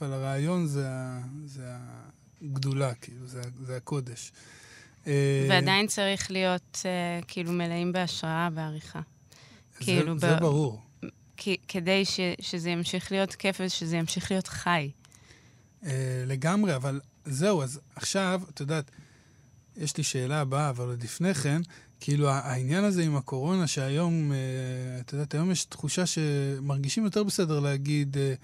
אבל 0.00 0.12
הרעיון 0.12 0.66
זה. 0.66 0.88
זה 1.46 1.72
הגדולה, 2.42 2.94
כאילו, 2.94 3.26
זה, 3.26 3.42
זה 3.60 3.76
הקודש. 3.76 4.32
אה, 5.06 5.46
ועדיין 5.50 5.86
צריך 5.86 6.30
להיות 6.30 6.82
אה, 6.84 7.20
כאילו 7.28 7.52
מלאים 7.52 7.92
בהשראה 7.92 8.48
בעריכה. 8.54 9.00
כאילו, 9.80 10.18
זה, 10.18 10.28
זה 10.28 10.36
ב- 10.36 10.40
ברור. 10.40 10.82
כדי 11.68 12.04
ש, 12.04 12.20
שזה 12.40 12.70
ימשיך 12.70 13.12
להיות 13.12 13.34
כיף 13.34 13.60
ושזה 13.60 13.96
ימשיך 13.96 14.30
להיות 14.30 14.48
חי. 14.48 14.90
אה, 15.84 16.24
לגמרי, 16.26 16.76
אבל 16.76 17.00
זהו, 17.24 17.62
אז 17.62 17.80
עכשיו, 17.96 18.42
את 18.54 18.60
יודעת, 18.60 18.90
יש 19.76 19.96
לי 19.96 20.02
שאלה 20.02 20.40
הבאה, 20.40 20.70
אבל 20.70 20.88
עוד 20.88 21.02
לפני 21.02 21.34
כן, 21.34 21.62
כאילו 22.00 22.30
העניין 22.30 22.84
הזה 22.84 23.02
עם 23.02 23.16
הקורונה, 23.16 23.66
שהיום, 23.66 24.32
אה, 24.32 25.00
את 25.00 25.12
יודעת, 25.12 25.34
היום 25.34 25.50
יש 25.50 25.64
תחושה 25.64 26.06
שמרגישים 26.06 27.04
יותר 27.04 27.22
בסדר 27.22 27.60
להגיד, 27.60 28.16
אה, 28.18 28.34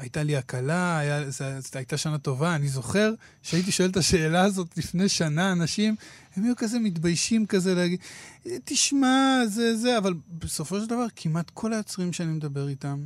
הייתה 0.00 0.22
לי 0.22 0.36
הקלה, 0.36 1.00
זה, 1.28 1.60
זה, 1.60 1.78
הייתה 1.78 1.96
שנה 1.96 2.18
טובה. 2.18 2.54
אני 2.54 2.68
זוכר 2.68 3.12
שהייתי 3.42 3.72
שואל 3.72 3.90
את 3.90 3.96
השאלה 3.96 4.42
הזאת 4.42 4.78
לפני 4.78 5.08
שנה, 5.08 5.52
אנשים, 5.52 5.96
הם 6.36 6.44
היו 6.44 6.56
כזה 6.56 6.78
מתביישים 6.78 7.46
כזה 7.46 7.74
להגיד, 7.74 8.00
"אה, 8.46 8.56
תשמע, 8.64 9.40
זה 9.46 9.76
זה, 9.76 9.98
אבל 9.98 10.14
בסופו 10.38 10.80
של 10.80 10.86
דבר, 10.86 11.06
כמעט 11.16 11.50
כל 11.54 11.72
היוצרים 11.72 12.12
שאני 12.12 12.32
מדבר 12.32 12.68
איתם, 12.68 13.04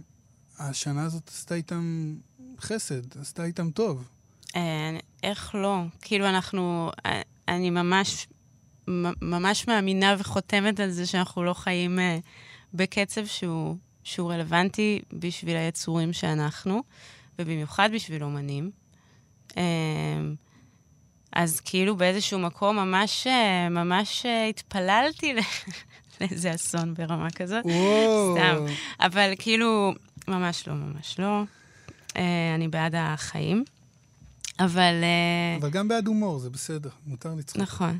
השנה 0.59 1.04
הזאת 1.04 1.28
עשתה 1.28 1.54
איתם 1.54 2.14
חסד, 2.61 3.18
עשתה 3.20 3.44
איתם 3.44 3.70
טוב. 3.70 4.09
אה, 4.57 4.98
איך 5.22 5.54
לא? 5.54 5.83
כאילו, 6.00 6.28
אנחנו... 6.28 6.90
אה, 7.07 7.22
אני 7.48 7.70
ממש, 7.70 8.26
ממש 9.22 9.68
מאמינה 9.68 10.16
וחותמת 10.18 10.80
על 10.80 10.90
זה 10.90 11.07
שאנחנו 11.07 11.44
לא 11.44 11.54
חיים 11.54 11.98
אה, 11.98 12.18
בקצב 12.74 13.26
שהוא, 13.26 13.76
שהוא 14.04 14.32
רלוונטי 14.32 15.02
בשביל 15.12 15.56
היצורים 15.56 16.12
שאנחנו, 16.12 16.82
ובמיוחד 17.38 17.90
בשביל 17.92 18.24
אומנים. 18.24 18.70
אה, 19.56 19.62
אז 21.32 21.60
כאילו 21.60 21.96
באיזשהו 21.96 22.38
מקום 22.38 22.76
ממש, 22.76 23.26
אה, 23.26 23.68
ממש 23.68 24.26
אה, 24.26 24.46
התפללתי 24.46 25.34
לאיזה 26.20 26.54
אסון 26.54 26.94
ברמה 26.94 27.30
כזאת. 27.30 27.64
וואו. 27.64 28.36
סתם. 28.36 28.64
אבל 29.00 29.32
כאילו, 29.38 29.94
ממש 30.28 30.68
לא, 30.68 30.74
ממש 30.74 31.18
לא. 31.18 31.42
אה, 32.16 32.54
אני 32.54 32.68
בעד 32.68 32.94
החיים. 32.98 33.64
אבל... 34.60 34.94
אבל 35.60 35.70
גם 35.70 35.88
בעד 35.88 36.06
הומור, 36.06 36.38
זה 36.38 36.50
בסדר, 36.50 36.90
מותר 37.06 37.34
לצחוק. 37.34 37.62
נכון. 37.62 37.98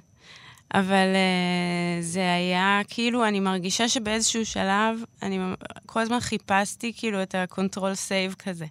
אבל 0.75 1.07
uh, 1.15 2.03
זה 2.03 2.35
היה, 2.35 2.81
כאילו, 2.89 3.29
אני 3.29 3.41
מרגישה 3.41 3.89
שבאיזשהו 3.89 4.47
שלב, 4.47 4.99
אני 5.23 5.39
כל 5.87 6.01
הזמן 6.01 6.21
חיפשתי, 6.21 6.93
כאילו, 6.97 7.23
את 7.23 7.35
ה-control 7.35 7.95
save 8.09 8.35
כזה. 8.39 8.67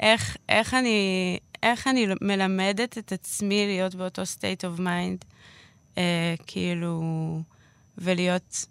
איך, 0.00 0.36
איך, 0.48 0.74
אני, 0.74 1.38
איך 1.62 1.86
אני 1.86 2.06
מלמדת 2.20 2.98
את 2.98 3.12
עצמי 3.12 3.66
להיות 3.66 3.94
באותו 3.94 4.22
state 4.22 4.76
of 4.76 4.80
mind, 4.80 5.24
uh, 5.94 5.98
כאילו, 6.46 7.02
ולהיות 7.98 8.66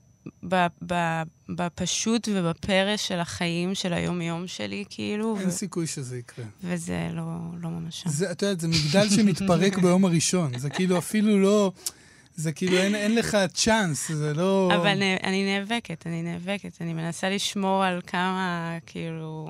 ב, 0.50 0.66
ב, 0.88 1.22
בפשוט 1.50 2.30
ובפרש 2.32 3.08
של 3.08 3.20
החיים 3.20 3.76
של 3.76 3.94
היום-יום 3.94 4.48
שלי, 4.48 4.84
כאילו, 4.90 5.38
אין 5.40 5.48
ו- 5.48 5.52
סיכוי 5.52 5.88
שזה 5.88 6.18
יקרה. 6.18 6.46
וזה 6.64 7.10
לא, 7.14 7.24
לא 7.62 7.70
ממש 7.70 8.02
שם. 8.02 8.10
זה, 8.10 8.32
את 8.32 8.42
יודעת, 8.42 8.60
זה 8.60 8.68
מגדל 8.68 9.10
שמתפרק 9.10 9.78
ביום 9.78 10.06
הראשון. 10.06 10.60
זה 10.60 10.70
כאילו 10.70 10.98
אפילו 10.98 11.42
לא... 11.42 11.72
זה 12.36 12.52
כאילו 12.52 12.78
אין, 12.78 12.96
אין 12.96 13.16
לך 13.16 13.38
צ'אנס, 13.54 14.12
זה 14.12 14.34
לא... 14.34 14.72
אבל 14.76 15.04
אני 15.24 15.60
נאבקת, 15.60 16.08
אני 16.08 16.22
נאבקת. 16.22 16.82
אני 16.82 16.94
מנסה 16.94 17.30
לשמור 17.30 17.84
על 17.84 18.02
כמה, 18.08 18.78
כאילו, 18.86 19.50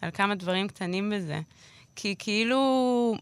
על 0.00 0.10
כמה 0.10 0.34
דברים 0.34 0.68
קטנים 0.68 1.12
בזה. 1.14 1.40
כי 1.96 2.14
כאילו, 2.18 3.14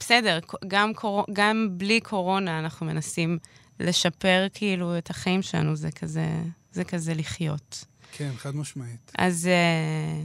בסדר, 0.00 0.38
גם, 0.68 0.94
קור... 0.94 1.24
גם 1.32 1.68
בלי 1.70 2.00
קורונה 2.00 2.58
אנחנו 2.58 2.86
מנסים 2.86 3.38
לשפר 3.80 4.46
כאילו 4.54 4.98
את 4.98 5.10
החיים 5.10 5.42
שלנו, 5.42 5.76
זה 5.76 5.90
כזה, 5.90 6.26
זה 6.72 6.84
כזה 6.84 7.14
לחיות. 7.14 7.84
כן, 8.12 8.30
חד 8.36 8.56
משמעית. 8.56 9.12
אז, 9.18 9.46
אה, 9.46 10.24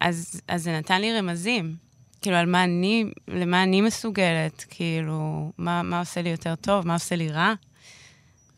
אז, 0.00 0.40
אז 0.48 0.62
זה 0.62 0.78
נתן 0.78 1.00
לי 1.00 1.18
רמזים, 1.18 1.76
כאילו, 2.22 2.36
על 2.36 2.46
מה 2.46 2.64
אני, 2.64 3.04
למה 3.28 3.62
אני 3.62 3.80
מסוגלת, 3.80 4.64
כאילו, 4.70 5.52
מה, 5.58 5.82
מה 5.82 5.98
עושה 5.98 6.22
לי 6.22 6.28
יותר 6.28 6.54
טוב, 6.54 6.86
מה 6.86 6.94
עושה 6.94 7.16
לי 7.16 7.28
רע. 7.28 7.54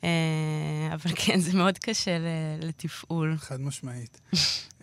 אה, 0.04 0.94
אבל 0.94 1.10
כן, 1.24 1.40
זה 1.40 1.52
מאוד 1.52 1.78
קשה 1.78 2.18
לתפעול. 2.62 3.36
חד 3.38 3.60
משמעית. 3.60 4.20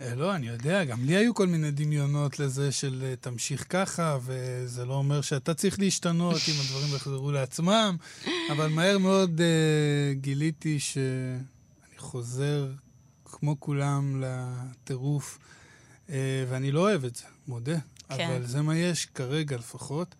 אה, 0.00 0.14
לא, 0.14 0.34
אני 0.34 0.48
יודע, 0.48 0.84
גם 0.84 1.04
לי 1.04 1.16
היו 1.16 1.34
כל 1.34 1.46
מיני 1.46 1.70
דמיונות 1.70 2.38
לזה 2.38 2.72
של 2.72 3.02
אה, 3.04 3.16
תמשיך 3.16 3.66
ככה, 3.68 4.18
וזה 4.22 4.84
לא 4.84 4.94
אומר 4.94 5.20
שאתה 5.20 5.54
צריך 5.54 5.78
להשתנות 5.78 6.40
אם 6.48 6.54
הדברים 6.60 6.94
יחזרו 6.96 7.32
לעצמם, 7.32 7.96
אבל 8.52 8.68
מהר 8.68 8.98
מאוד 8.98 9.40
uh, 9.40 10.14
גיליתי 10.14 10.80
שאני 10.80 11.98
חוזר, 11.98 12.70
כמו 13.24 13.60
כולם, 13.60 14.22
לטירוף, 14.24 15.38
uh, 16.06 16.10
ואני 16.50 16.72
לא 16.72 16.80
אוהב 16.80 17.04
את 17.04 17.16
זה, 17.16 17.24
מודה. 17.48 17.78
כן. 18.16 18.30
אבל 18.30 18.46
זה 18.46 18.62
מה 18.62 18.76
יש 18.76 19.06
כרגע 19.06 19.56
לפחות, 19.56 20.14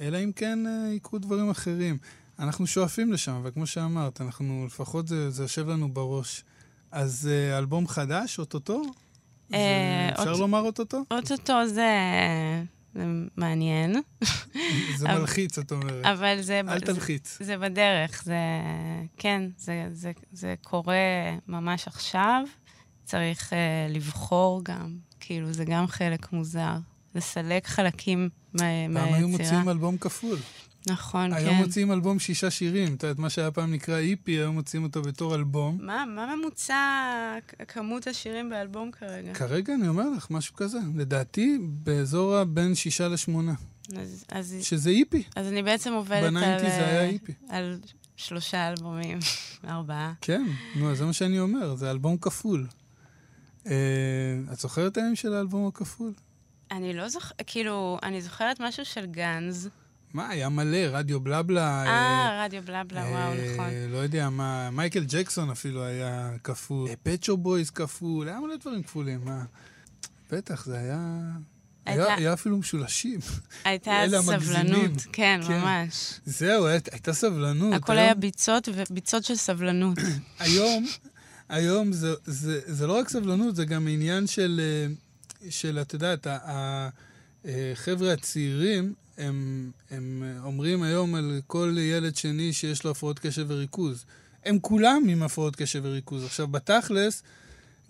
אלא 0.00 0.18
אם 0.24 0.32
כן 0.36 0.58
uh, 0.66 0.92
יקרו 0.92 1.18
דברים 1.18 1.50
אחרים. 1.50 1.98
אנחנו 2.38 2.66
שואפים 2.66 3.12
לשם, 3.12 3.32
אבל 3.32 3.50
כמו 3.50 3.66
שאמרת, 3.66 4.20
אנחנו, 4.20 4.64
לפחות 4.66 5.08
זה, 5.08 5.30
זה 5.30 5.42
יושב 5.42 5.68
לנו 5.68 5.92
בראש. 5.92 6.44
אז 6.90 7.28
uh, 7.30 7.58
אלבום 7.58 7.88
חדש, 7.88 8.38
אוטוטו? 8.38 8.82
זה- 9.50 9.56
אה, 9.56 10.08
אפשר 10.12 10.32
לומר 10.32 10.60
אוטוטו? 10.60 11.02
אוטוטו 11.10 11.68
זה, 11.68 11.90
זה 12.94 13.04
מעניין, 13.36 13.94
זה 14.98 15.08
מלחיץ, 15.08 15.58
את 15.58 15.72
אומרת. 15.72 16.04
אבל 16.06 16.36
זה... 16.40 16.60
אל 16.68 16.78
זה- 16.78 16.86
תלחיץ. 16.86 17.38
זה 17.40 17.58
בדרך, 17.58 18.22
זה... 18.24 18.36
כן, 19.16 19.42
זה, 19.58 19.86
זה, 19.92 20.12
זה 20.32 20.54
קורה 20.62 20.94
ממש 21.48 21.88
עכשיו. 21.88 22.42
צריך 23.04 23.52
uh, 23.52 23.56
לבחור 23.94 24.60
גם, 24.64 24.96
כאילו, 25.20 25.52
זה 25.52 25.64
גם 25.64 25.86
חלק 25.86 26.32
מוזר. 26.32 26.74
לסלק 27.14 27.66
חלקים 27.66 28.28
מה, 28.52 28.60
פעם 28.60 28.92
מהיצירה. 28.92 29.16
היו 29.16 29.28
מוציאים 29.28 29.68
אלבום 29.68 29.98
כפול. 29.98 30.38
נכון, 30.90 31.32
היום 31.32 31.54
כן. 31.54 31.62
מוציאים 31.62 31.92
אלבום 31.92 32.18
שישה 32.18 32.50
שירים. 32.50 32.94
את 32.94 33.02
יודעת, 33.02 33.18
מה 33.18 33.30
שהיה 33.30 33.50
פעם 33.50 33.72
נקרא 33.72 33.98
איפי, 33.98 34.32
היום 34.32 34.54
מוציאים 34.54 34.84
אותו 34.84 35.02
בתור 35.02 35.34
אלבום. 35.34 35.78
מה, 35.80 36.04
מה 36.14 36.36
ממוצע 36.36 36.74
כמות 37.68 38.06
השירים 38.06 38.50
באלבום 38.50 38.90
כרגע? 38.90 39.34
כרגע 39.34 39.74
אני 39.74 39.88
אומר 39.88 40.10
לך, 40.10 40.30
משהו 40.30 40.54
כזה. 40.54 40.78
לדעתי, 40.96 41.58
באזור 41.62 42.36
הבין 42.36 42.74
שישה 42.74 43.08
לשמונה. 43.08 43.54
אז, 43.96 44.24
אז, 44.28 44.56
שזה 44.62 44.90
EP. 44.90 45.22
אז 45.36 45.46
אני 45.46 45.62
בעצם 45.62 45.92
עובדת 45.92 46.22
על, 46.22 46.30
ב 46.30 46.34
nineties 46.34 46.66
זה 46.66 46.86
היה 46.86 47.00
אה, 47.00 47.08
EP. 47.08 47.32
על 47.48 47.80
שלושה 48.16 48.68
אלבומים, 48.68 49.18
ארבעה. 49.68 50.12
כן, 50.20 50.44
נו, 50.76 50.94
זה 50.94 51.04
מה 51.04 51.12
שאני 51.12 51.40
אומר, 51.40 51.74
זה 51.74 51.90
אלבום 51.90 52.16
כפול. 52.16 52.66
אה, 53.66 53.72
את 54.52 54.58
זוכרת 54.58 54.96
הימים 54.96 55.16
של 55.16 55.34
האלבום 55.34 55.66
הכפול? 55.66 56.12
אני 56.76 56.92
לא 56.92 57.08
זוכרת, 57.08 57.42
כאילו, 57.46 57.98
אני 58.02 58.22
זוכרת 58.22 58.60
משהו 58.60 58.84
של 58.84 59.06
Guns. 59.06 59.68
מה, 60.14 60.28
היה 60.28 60.48
מלא, 60.48 60.78
רדיו 60.92 61.20
בלבלה. 61.20 61.84
אה, 61.86 62.44
רדיו 62.44 62.62
בלבלה, 62.62 63.00
וואו, 63.00 63.32
אה, 63.32 63.52
נכון. 63.54 63.66
לא 63.88 63.96
יודע 63.98 64.30
מה, 64.30 64.70
מייקל 64.70 65.04
ג'קסון 65.08 65.50
אפילו 65.50 65.84
היה 65.84 66.30
כפול. 66.44 66.88
Pet 67.02 67.17
Shop 67.17 67.36
Boys 67.36 67.70
כפול, 67.70 68.28
היה 68.28 68.40
מלא 68.40 68.56
דברים 68.56 68.82
כפולים, 68.82 69.20
מה? 69.24 69.44
בטח, 70.30 70.64
זה 70.66 70.78
היה... 70.78 71.20
הייתה- 71.86 72.04
היה, 72.04 72.14
היה 72.14 72.32
אפילו 72.32 72.58
משולשים. 72.58 73.20
הייתה. 73.64 73.90
סבלנות, 74.22 74.90
כן, 75.12 75.40
כן. 75.46 75.60
ממש. 75.60 76.20
זהו, 76.26 76.66
היית- 76.66 76.88
הייתה 76.92 77.12
סבלנות. 77.12 77.74
הכל 77.74 77.92
היום- 77.92 78.04
היה 78.04 78.14
ביצות 78.14 78.68
וביצות 78.74 79.24
של 79.24 79.34
סבלנות. 79.36 79.98
היום, 80.38 80.86
היום 81.48 81.92
זה, 81.92 82.12
זה, 82.24 82.60
זה 82.66 82.86
לא 82.86 82.98
רק 82.98 83.08
סבלנות, 83.08 83.56
זה 83.56 83.64
גם 83.64 83.88
עניין 83.88 84.26
של, 84.26 84.60
אה, 84.64 84.92
של 85.50 85.78
את 85.80 85.92
יודעת, 85.92 86.26
החבר'ה 87.44 88.12
הצעירים, 88.12 88.94
הם, 89.18 89.70
הם 89.90 90.22
אומרים 90.44 90.82
היום 90.82 91.14
על 91.14 91.40
כל 91.46 91.76
ילד 91.78 92.16
שני 92.16 92.52
שיש 92.52 92.84
לו 92.84 92.90
הפרעות 92.90 93.18
קשב 93.18 93.44
וריכוז. 93.48 94.04
הם 94.44 94.58
כולם 94.58 95.02
עם 95.08 95.22
הפרעות 95.22 95.56
קשב 95.56 95.80
וריכוז. 95.84 96.24
עכשיו, 96.24 96.48
בתכלס, 96.48 97.22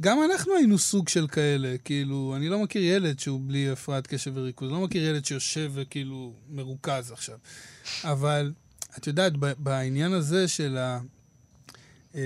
גם 0.01 0.19
אנחנו 0.31 0.55
היינו 0.55 0.79
סוג 0.79 1.09
של 1.09 1.27
כאלה. 1.27 1.77
כאילו, 1.85 2.35
אני 2.37 2.49
לא 2.49 2.59
מכיר 2.59 2.83
ילד 2.83 3.19
שהוא 3.19 3.41
בלי 3.47 3.71
הפרעת 3.71 4.07
קשב 4.07 4.33
וריכוז. 4.35 4.71
לא 4.71 4.81
מכיר 4.81 5.05
ילד 5.05 5.25
שיושב 5.25 5.71
וכאילו 5.75 6.35
מרוכז 6.51 7.13
עכשיו. 7.13 7.39
אבל, 8.05 8.53
את 8.99 9.07
יודעת, 9.07 9.33
בעניין 9.37 10.13
הזה 10.13 10.49
של, 10.49 10.77
ה, 10.77 11.01
אה, 12.15 12.21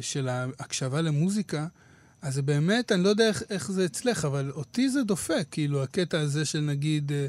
של 0.00 0.28
ההקשבה 0.28 1.00
למוזיקה, 1.00 1.66
אז 2.22 2.34
זה 2.34 2.42
באמת, 2.42 2.92
אני 2.92 3.04
לא 3.04 3.08
יודע 3.08 3.28
איך, 3.28 3.42
איך 3.50 3.70
זה 3.70 3.84
אצלך, 3.84 4.24
אבל 4.24 4.50
אותי 4.50 4.90
זה 4.90 5.02
דופק, 5.02 5.46
כאילו, 5.50 5.82
הקטע 5.82 6.20
הזה 6.20 6.44
של 6.44 6.60
נגיד... 6.60 7.12
אה, 7.12 7.26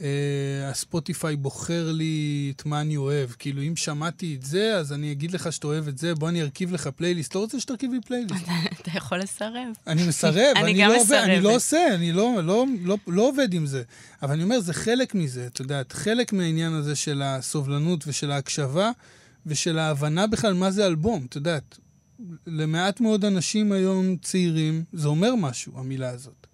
אה, 0.00 0.70
הספוטיפיי 0.70 1.36
בוחר 1.36 1.92
לי 1.92 2.52
את 2.56 2.66
מה 2.66 2.80
אני 2.80 2.96
אוהב. 2.96 3.30
כאילו, 3.38 3.62
אם 3.62 3.76
שמעתי 3.76 4.36
את 4.38 4.42
זה, 4.42 4.76
אז 4.76 4.92
אני 4.92 5.12
אגיד 5.12 5.32
לך 5.32 5.52
שאתה 5.52 5.66
אוהב 5.66 5.88
את 5.88 5.98
זה, 5.98 6.14
בוא 6.14 6.28
אני 6.28 6.42
ארכיב 6.42 6.72
לך 6.72 6.86
פלייליסט. 6.96 7.34
לא 7.34 7.40
רוצה 7.40 7.60
שתרכיב 7.60 7.92
לי 7.92 8.00
פלייליסט. 8.00 8.44
אתה 8.80 8.90
יכול 8.94 9.18
לסרב. 9.18 9.68
אני 9.86 10.08
מסרב, 10.08 10.56
אני 10.62 10.72
גם 10.72 10.90
לא 10.90 11.02
מסרבת. 11.02 11.24
אני 11.24 11.40
לא 11.40 11.54
עושה, 11.54 11.94
אני 11.94 12.12
לא, 12.12 12.40
לא, 12.42 12.66
לא, 12.82 12.96
לא 13.06 13.28
עובד 13.28 13.54
עם 13.54 13.66
זה. 13.66 13.82
אבל 14.22 14.32
אני 14.32 14.42
אומר, 14.42 14.60
זה 14.60 14.72
חלק 14.72 15.14
מזה, 15.14 15.46
את 15.46 15.60
יודעת, 15.60 15.92
חלק 15.92 16.32
מהעניין 16.32 16.72
הזה 16.72 16.96
של 16.96 17.22
הסובלנות 17.22 18.04
ושל 18.06 18.30
ההקשבה 18.30 18.90
ושל 19.46 19.78
ההבנה 19.78 20.26
בכלל 20.26 20.54
מה 20.54 20.70
זה 20.70 20.86
אלבום, 20.86 21.26
את 21.28 21.36
יודעת. 21.36 21.78
למעט 22.46 23.00
מאוד 23.00 23.24
אנשים 23.24 23.72
היום 23.72 24.16
צעירים, 24.16 24.84
זה 24.92 25.08
אומר 25.08 25.34
משהו, 25.34 25.72
המילה 25.76 26.08
הזאת. 26.08 26.46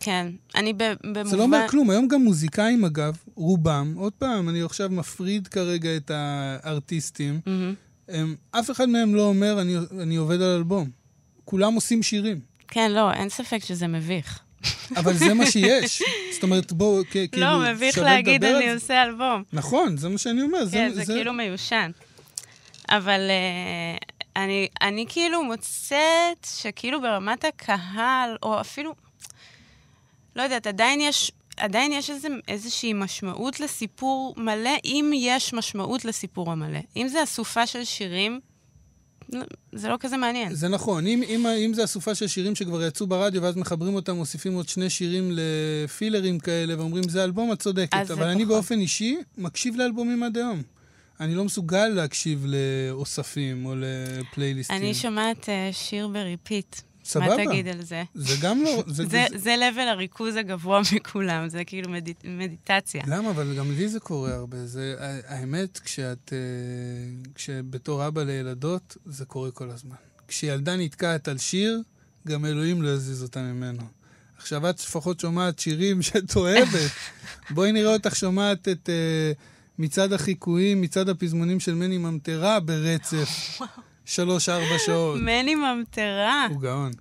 כן, 0.00 0.26
אני 0.54 0.72
במובן... 0.72 1.24
זה 1.24 1.36
לא 1.36 1.42
אומר 1.42 1.68
כלום. 1.68 1.90
היום 1.90 2.08
גם 2.08 2.22
מוזיקאים, 2.22 2.84
אגב, 2.84 3.16
רובם, 3.34 3.94
עוד 3.96 4.12
פעם, 4.12 4.48
אני 4.48 4.62
עכשיו 4.62 4.90
מפריד 4.90 5.48
כרגע 5.48 5.96
את 5.96 6.10
הארטיסטים, 6.14 7.40
mm-hmm. 7.44 8.08
הם, 8.08 8.36
אף 8.50 8.70
אחד 8.70 8.88
מהם 8.88 9.14
לא 9.14 9.22
אומר, 9.22 9.60
אני, 9.60 9.76
אני 10.02 10.16
עובד 10.16 10.42
על 10.42 10.56
אלבום. 10.56 10.90
כולם 11.44 11.74
עושים 11.74 12.02
שירים. 12.02 12.40
כן, 12.68 12.92
לא, 12.92 13.12
אין 13.12 13.28
ספק 13.28 13.64
שזה 13.64 13.86
מביך. 13.86 14.40
אבל 14.96 15.16
זה 15.16 15.34
מה 15.34 15.46
שיש. 15.52 16.02
זאת 16.32 16.42
אומרת, 16.42 16.72
בואו, 16.72 17.02
כאילו, 17.10 17.46
לא, 17.46 17.72
מביך 17.72 17.98
להגיד 17.98 18.44
אני 18.44 18.68
זה. 18.68 18.74
עושה 18.74 19.02
אלבום. 19.02 19.42
נכון, 19.52 19.96
זה 19.96 20.08
מה 20.08 20.18
שאני 20.18 20.42
אומר. 20.42 20.58
כן, 20.72 20.88
זה, 20.88 20.94
זה, 20.94 21.04
זה 21.04 21.12
כאילו 21.12 21.32
מיושן. 21.32 21.90
אבל 22.90 23.20
uh, 23.30 24.11
אני, 24.36 24.68
אני 24.82 25.06
כאילו 25.08 25.44
מוצאת 25.44 26.46
שכאילו 26.46 27.00
ברמת 27.00 27.44
הקהל, 27.44 28.36
או 28.42 28.60
אפילו... 28.60 28.94
לא 30.36 30.42
יודעת, 30.42 30.66
עדיין 30.66 31.00
יש, 31.00 31.32
עדיין 31.56 31.92
יש 31.92 32.10
איזה, 32.10 32.28
איזושהי 32.48 32.92
משמעות 32.92 33.60
לסיפור 33.60 34.34
מלא, 34.36 34.70
אם 34.84 35.10
יש 35.14 35.52
משמעות 35.52 36.04
לסיפור 36.04 36.52
המלא. 36.52 36.80
אם 36.96 37.08
זה 37.08 37.22
אסופה 37.22 37.66
של 37.66 37.84
שירים, 37.84 38.40
זה 39.72 39.88
לא 39.88 39.96
כזה 40.00 40.16
מעניין. 40.16 40.54
זה 40.54 40.68
נכון. 40.68 41.06
אם, 41.06 41.22
אם, 41.22 41.46
אם 41.46 41.74
זה 41.74 41.84
אסופה 41.84 42.14
של 42.14 42.26
שירים 42.26 42.54
שכבר 42.54 42.82
יצאו 42.82 43.06
ברדיו, 43.06 43.42
ואז 43.42 43.56
מחברים 43.56 43.94
אותם, 43.94 44.16
מוסיפים 44.16 44.54
עוד 44.54 44.68
שני 44.68 44.90
שירים 44.90 45.30
לפילרים 45.32 46.38
כאלה, 46.38 46.78
ואומרים, 46.78 47.08
זה 47.08 47.24
אלבום, 47.24 47.52
את 47.52 47.60
צודקת. 47.60 48.10
אבל 48.10 48.26
אני 48.26 48.44
פחות. 48.44 48.54
באופן 48.54 48.78
אישי 48.78 49.16
מקשיב 49.38 49.76
לאלבומים 49.76 50.22
עד 50.22 50.36
היום. 50.36 50.62
אני 51.22 51.34
לא 51.34 51.44
מסוגל 51.44 51.88
להקשיב 51.88 52.46
לאוספים 52.48 53.66
או 53.66 53.74
לפלייליסטים. 53.76 54.76
אני 54.76 54.94
שומעת 54.94 55.44
uh, 55.44 55.48
שיר 55.72 56.08
ב 56.08 56.17
repeat. 56.17 56.76
סבבה. 57.04 57.36
מה 57.36 57.44
תגיד 57.44 57.68
על 57.68 57.82
זה? 57.82 58.02
זה 58.14 58.34
גם 58.42 58.62
לא... 58.62 58.82
זה, 58.86 59.04
זה, 59.04 59.04
זה, 59.08 59.38
זה 59.38 59.54
level 59.56 59.88
הריכוז 59.88 60.36
הגבוה 60.36 60.80
מכולם, 60.94 61.48
זה 61.48 61.64
כאילו 61.64 61.90
מדיט, 61.90 62.24
מדיטציה. 62.24 63.02
למה? 63.06 63.30
אבל 63.30 63.54
גם 63.58 63.70
לי 63.70 63.88
זה 63.88 64.00
קורה 64.00 64.34
הרבה. 64.34 64.66
זה, 64.66 64.96
האמת, 65.26 65.78
כשאת... 65.78 66.32
אה, 66.32 66.38
כשבתור 67.34 68.06
אבא 68.06 68.22
לילדות, 68.22 68.96
זה 69.06 69.24
קורה 69.24 69.50
כל 69.50 69.70
הזמן. 69.70 69.96
כשילדה 70.28 70.76
נתקעת 70.76 71.28
על 71.28 71.38
שיר, 71.38 71.82
גם 72.28 72.44
אלוהים 72.44 72.82
לא 72.82 72.88
יזיז 72.88 73.22
אותה 73.22 73.42
ממנו. 73.42 73.82
עכשיו 74.38 74.70
את 74.70 74.80
לפחות 74.80 75.20
שומעת 75.20 75.58
שירים 75.58 76.02
שאת 76.06 76.36
אוהבת. 76.36 76.90
בואי 77.50 77.72
נראה 77.72 77.92
אותך 77.92 78.16
שומעת 78.16 78.68
את 78.68 78.88
uh, 78.88 79.51
מצעד 79.78 80.12
החיקויים, 80.12 80.80
מצעד 80.80 81.08
הפזמונים 81.08 81.60
של 81.60 81.74
מני 81.74 81.98
ממטרה 81.98 82.60
ברצף. 82.60 83.60
שלוש-ארבע 84.04 84.78
שעות. 84.86 85.20
מני 85.20 85.54
ממטרה. 85.54 86.46
הוא 86.50 86.60
גאון. 86.60 86.92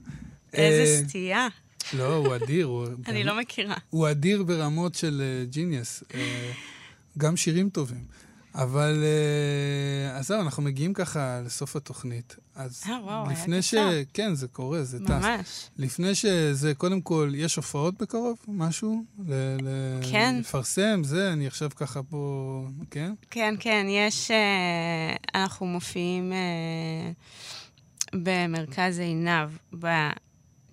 איזה 0.54 1.02
אה, 1.02 1.08
סטייה. 1.08 1.48
לא, 1.94 2.16
הוא 2.16 2.36
אדיר. 2.36 2.70
אני 3.08 3.24
לא 3.24 3.40
מכירה. 3.40 3.76
הוא 3.90 4.10
אדיר 4.10 4.44
ברמות 4.44 4.96
של 4.96 5.22
ג'יניוס. 5.50 6.04
אה, 6.14 6.20
אה, 6.20 6.52
גם 7.18 7.38
שירים 7.38 7.70
טובים. 7.70 8.04
אבל 8.56 9.04
uh, 9.04 10.18
אז 10.18 10.28
זהו, 10.28 10.42
אנחנו 10.42 10.64
מגיעים 10.64 10.94
ככה 10.94 11.42
לסוף 11.46 11.76
התוכנית. 11.76 12.36
אז 12.56 12.84
אה, 12.90 13.00
וואו, 13.04 13.32
לפני 13.32 13.62
ש... 13.62 13.68
קצר. 13.68 13.90
כן, 14.14 14.36
זה 14.36 14.48
קורה, 14.48 14.84
זה. 14.84 15.00
טס. 15.00 15.10
ממש. 15.10 15.70
לפני 15.78 16.16
שזה, 16.16 16.74
קודם 16.74 17.02
כל, 17.02 17.32
יש 17.36 17.56
הופעות 17.56 18.02
בקרוב? 18.02 18.38
משהו? 18.48 19.04
ל... 19.28 19.34
ל... 19.62 19.68
כן. 20.12 20.36
לפרסם, 20.40 21.04
זה, 21.04 21.34
אני 21.34 21.48
עכשיו 21.48 21.70
ככה 21.76 22.04
פה, 22.04 22.66
כן? 22.92 23.14
כן, 23.30 23.56
כן, 23.60 23.86
יש... 23.90 24.32
Uh, 24.32 24.34
אנחנו 25.36 25.66
מופיעים 25.66 26.32
uh, 26.32 28.16
במרכז 28.16 29.00
עינב 29.00 29.50
ב... 29.80 29.88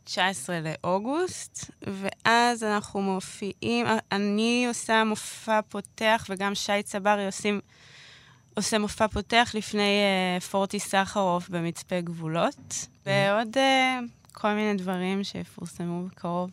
19 0.08 0.60
לאוגוסט, 0.60 1.70
ואז 1.86 2.64
אנחנו 2.64 3.02
מופיעים, 3.02 3.86
אני 4.12 4.64
עושה 4.68 5.04
מופע 5.04 5.60
פותח, 5.68 6.26
וגם 6.30 6.54
שי 6.54 6.82
צברי 6.84 7.26
עושים, 7.26 7.60
עושה 8.56 8.78
מופע 8.78 9.08
פותח 9.08 9.50
לפני 9.54 10.00
uh, 10.38 10.44
פורטי 10.44 10.80
סחרוף 10.80 11.48
במצפה 11.48 12.00
גבולות, 12.00 12.86
ועוד 13.06 13.56
uh, 13.56 14.32
כל 14.32 14.52
מיני 14.52 14.74
דברים 14.78 15.24
שיפורסמו 15.24 16.06
בקרוב. 16.06 16.50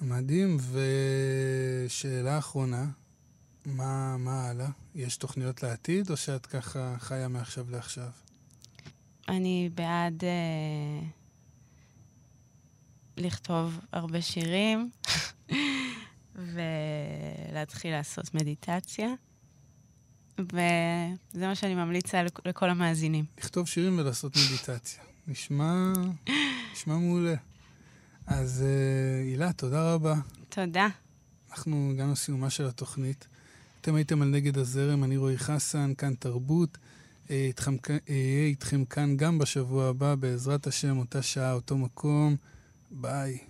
מדהים, 0.00 0.58
ושאלה 1.86 2.38
אחרונה, 2.38 2.84
מה, 3.66 4.16
מה 4.16 4.48
הלאה? 4.48 4.68
יש 4.94 5.16
תוכניות 5.16 5.62
לעתיד, 5.62 6.10
או 6.10 6.16
שאת 6.16 6.46
ככה 6.46 6.94
חיה 6.98 7.28
מעכשיו 7.28 7.64
לעכשיו? 7.70 8.10
אני 9.28 9.70
בעד... 9.74 10.20
Uh, 10.20 11.17
לכתוב 13.18 13.80
הרבה 13.92 14.22
שירים 14.22 14.90
ולהתחיל 16.34 17.90
לעשות 17.90 18.34
מדיטציה. 18.34 19.08
וזה 20.38 21.46
מה 21.46 21.54
שאני 21.54 21.74
ממליצה 21.74 22.22
לכל 22.44 22.70
המאזינים. 22.70 23.24
לכתוב 23.38 23.68
שירים 23.68 23.98
ולעשות 23.98 24.32
מדיטציה. 24.36 25.02
נשמע, 25.26 25.92
נשמע 26.72 26.94
מעולה. 26.94 27.34
אז 28.26 28.64
uh, 28.64 29.26
הילה, 29.26 29.52
תודה 29.52 29.94
רבה. 29.94 30.14
תודה. 30.48 30.88
אנחנו 31.50 31.90
הגענו 31.94 32.12
לסיומה 32.12 32.50
של 32.50 32.66
התוכנית. 32.66 33.26
אתם 33.80 33.94
הייתם 33.94 34.22
על 34.22 34.28
נגד 34.28 34.58
הזרם, 34.58 35.04
אני 35.04 35.16
רועי 35.16 35.38
חסן, 35.38 35.92
כאן 35.98 36.14
תרבות. 36.14 36.78
אהיה 37.30 38.46
איתכם 38.46 38.84
כאן 38.84 39.16
גם 39.16 39.38
בשבוע 39.38 39.88
הבא, 39.88 40.14
בעזרת 40.14 40.66
השם, 40.66 40.98
אותה 40.98 41.22
שעה, 41.22 41.52
אותו 41.52 41.78
מקום. 41.78 42.36
Bye. 42.90 43.47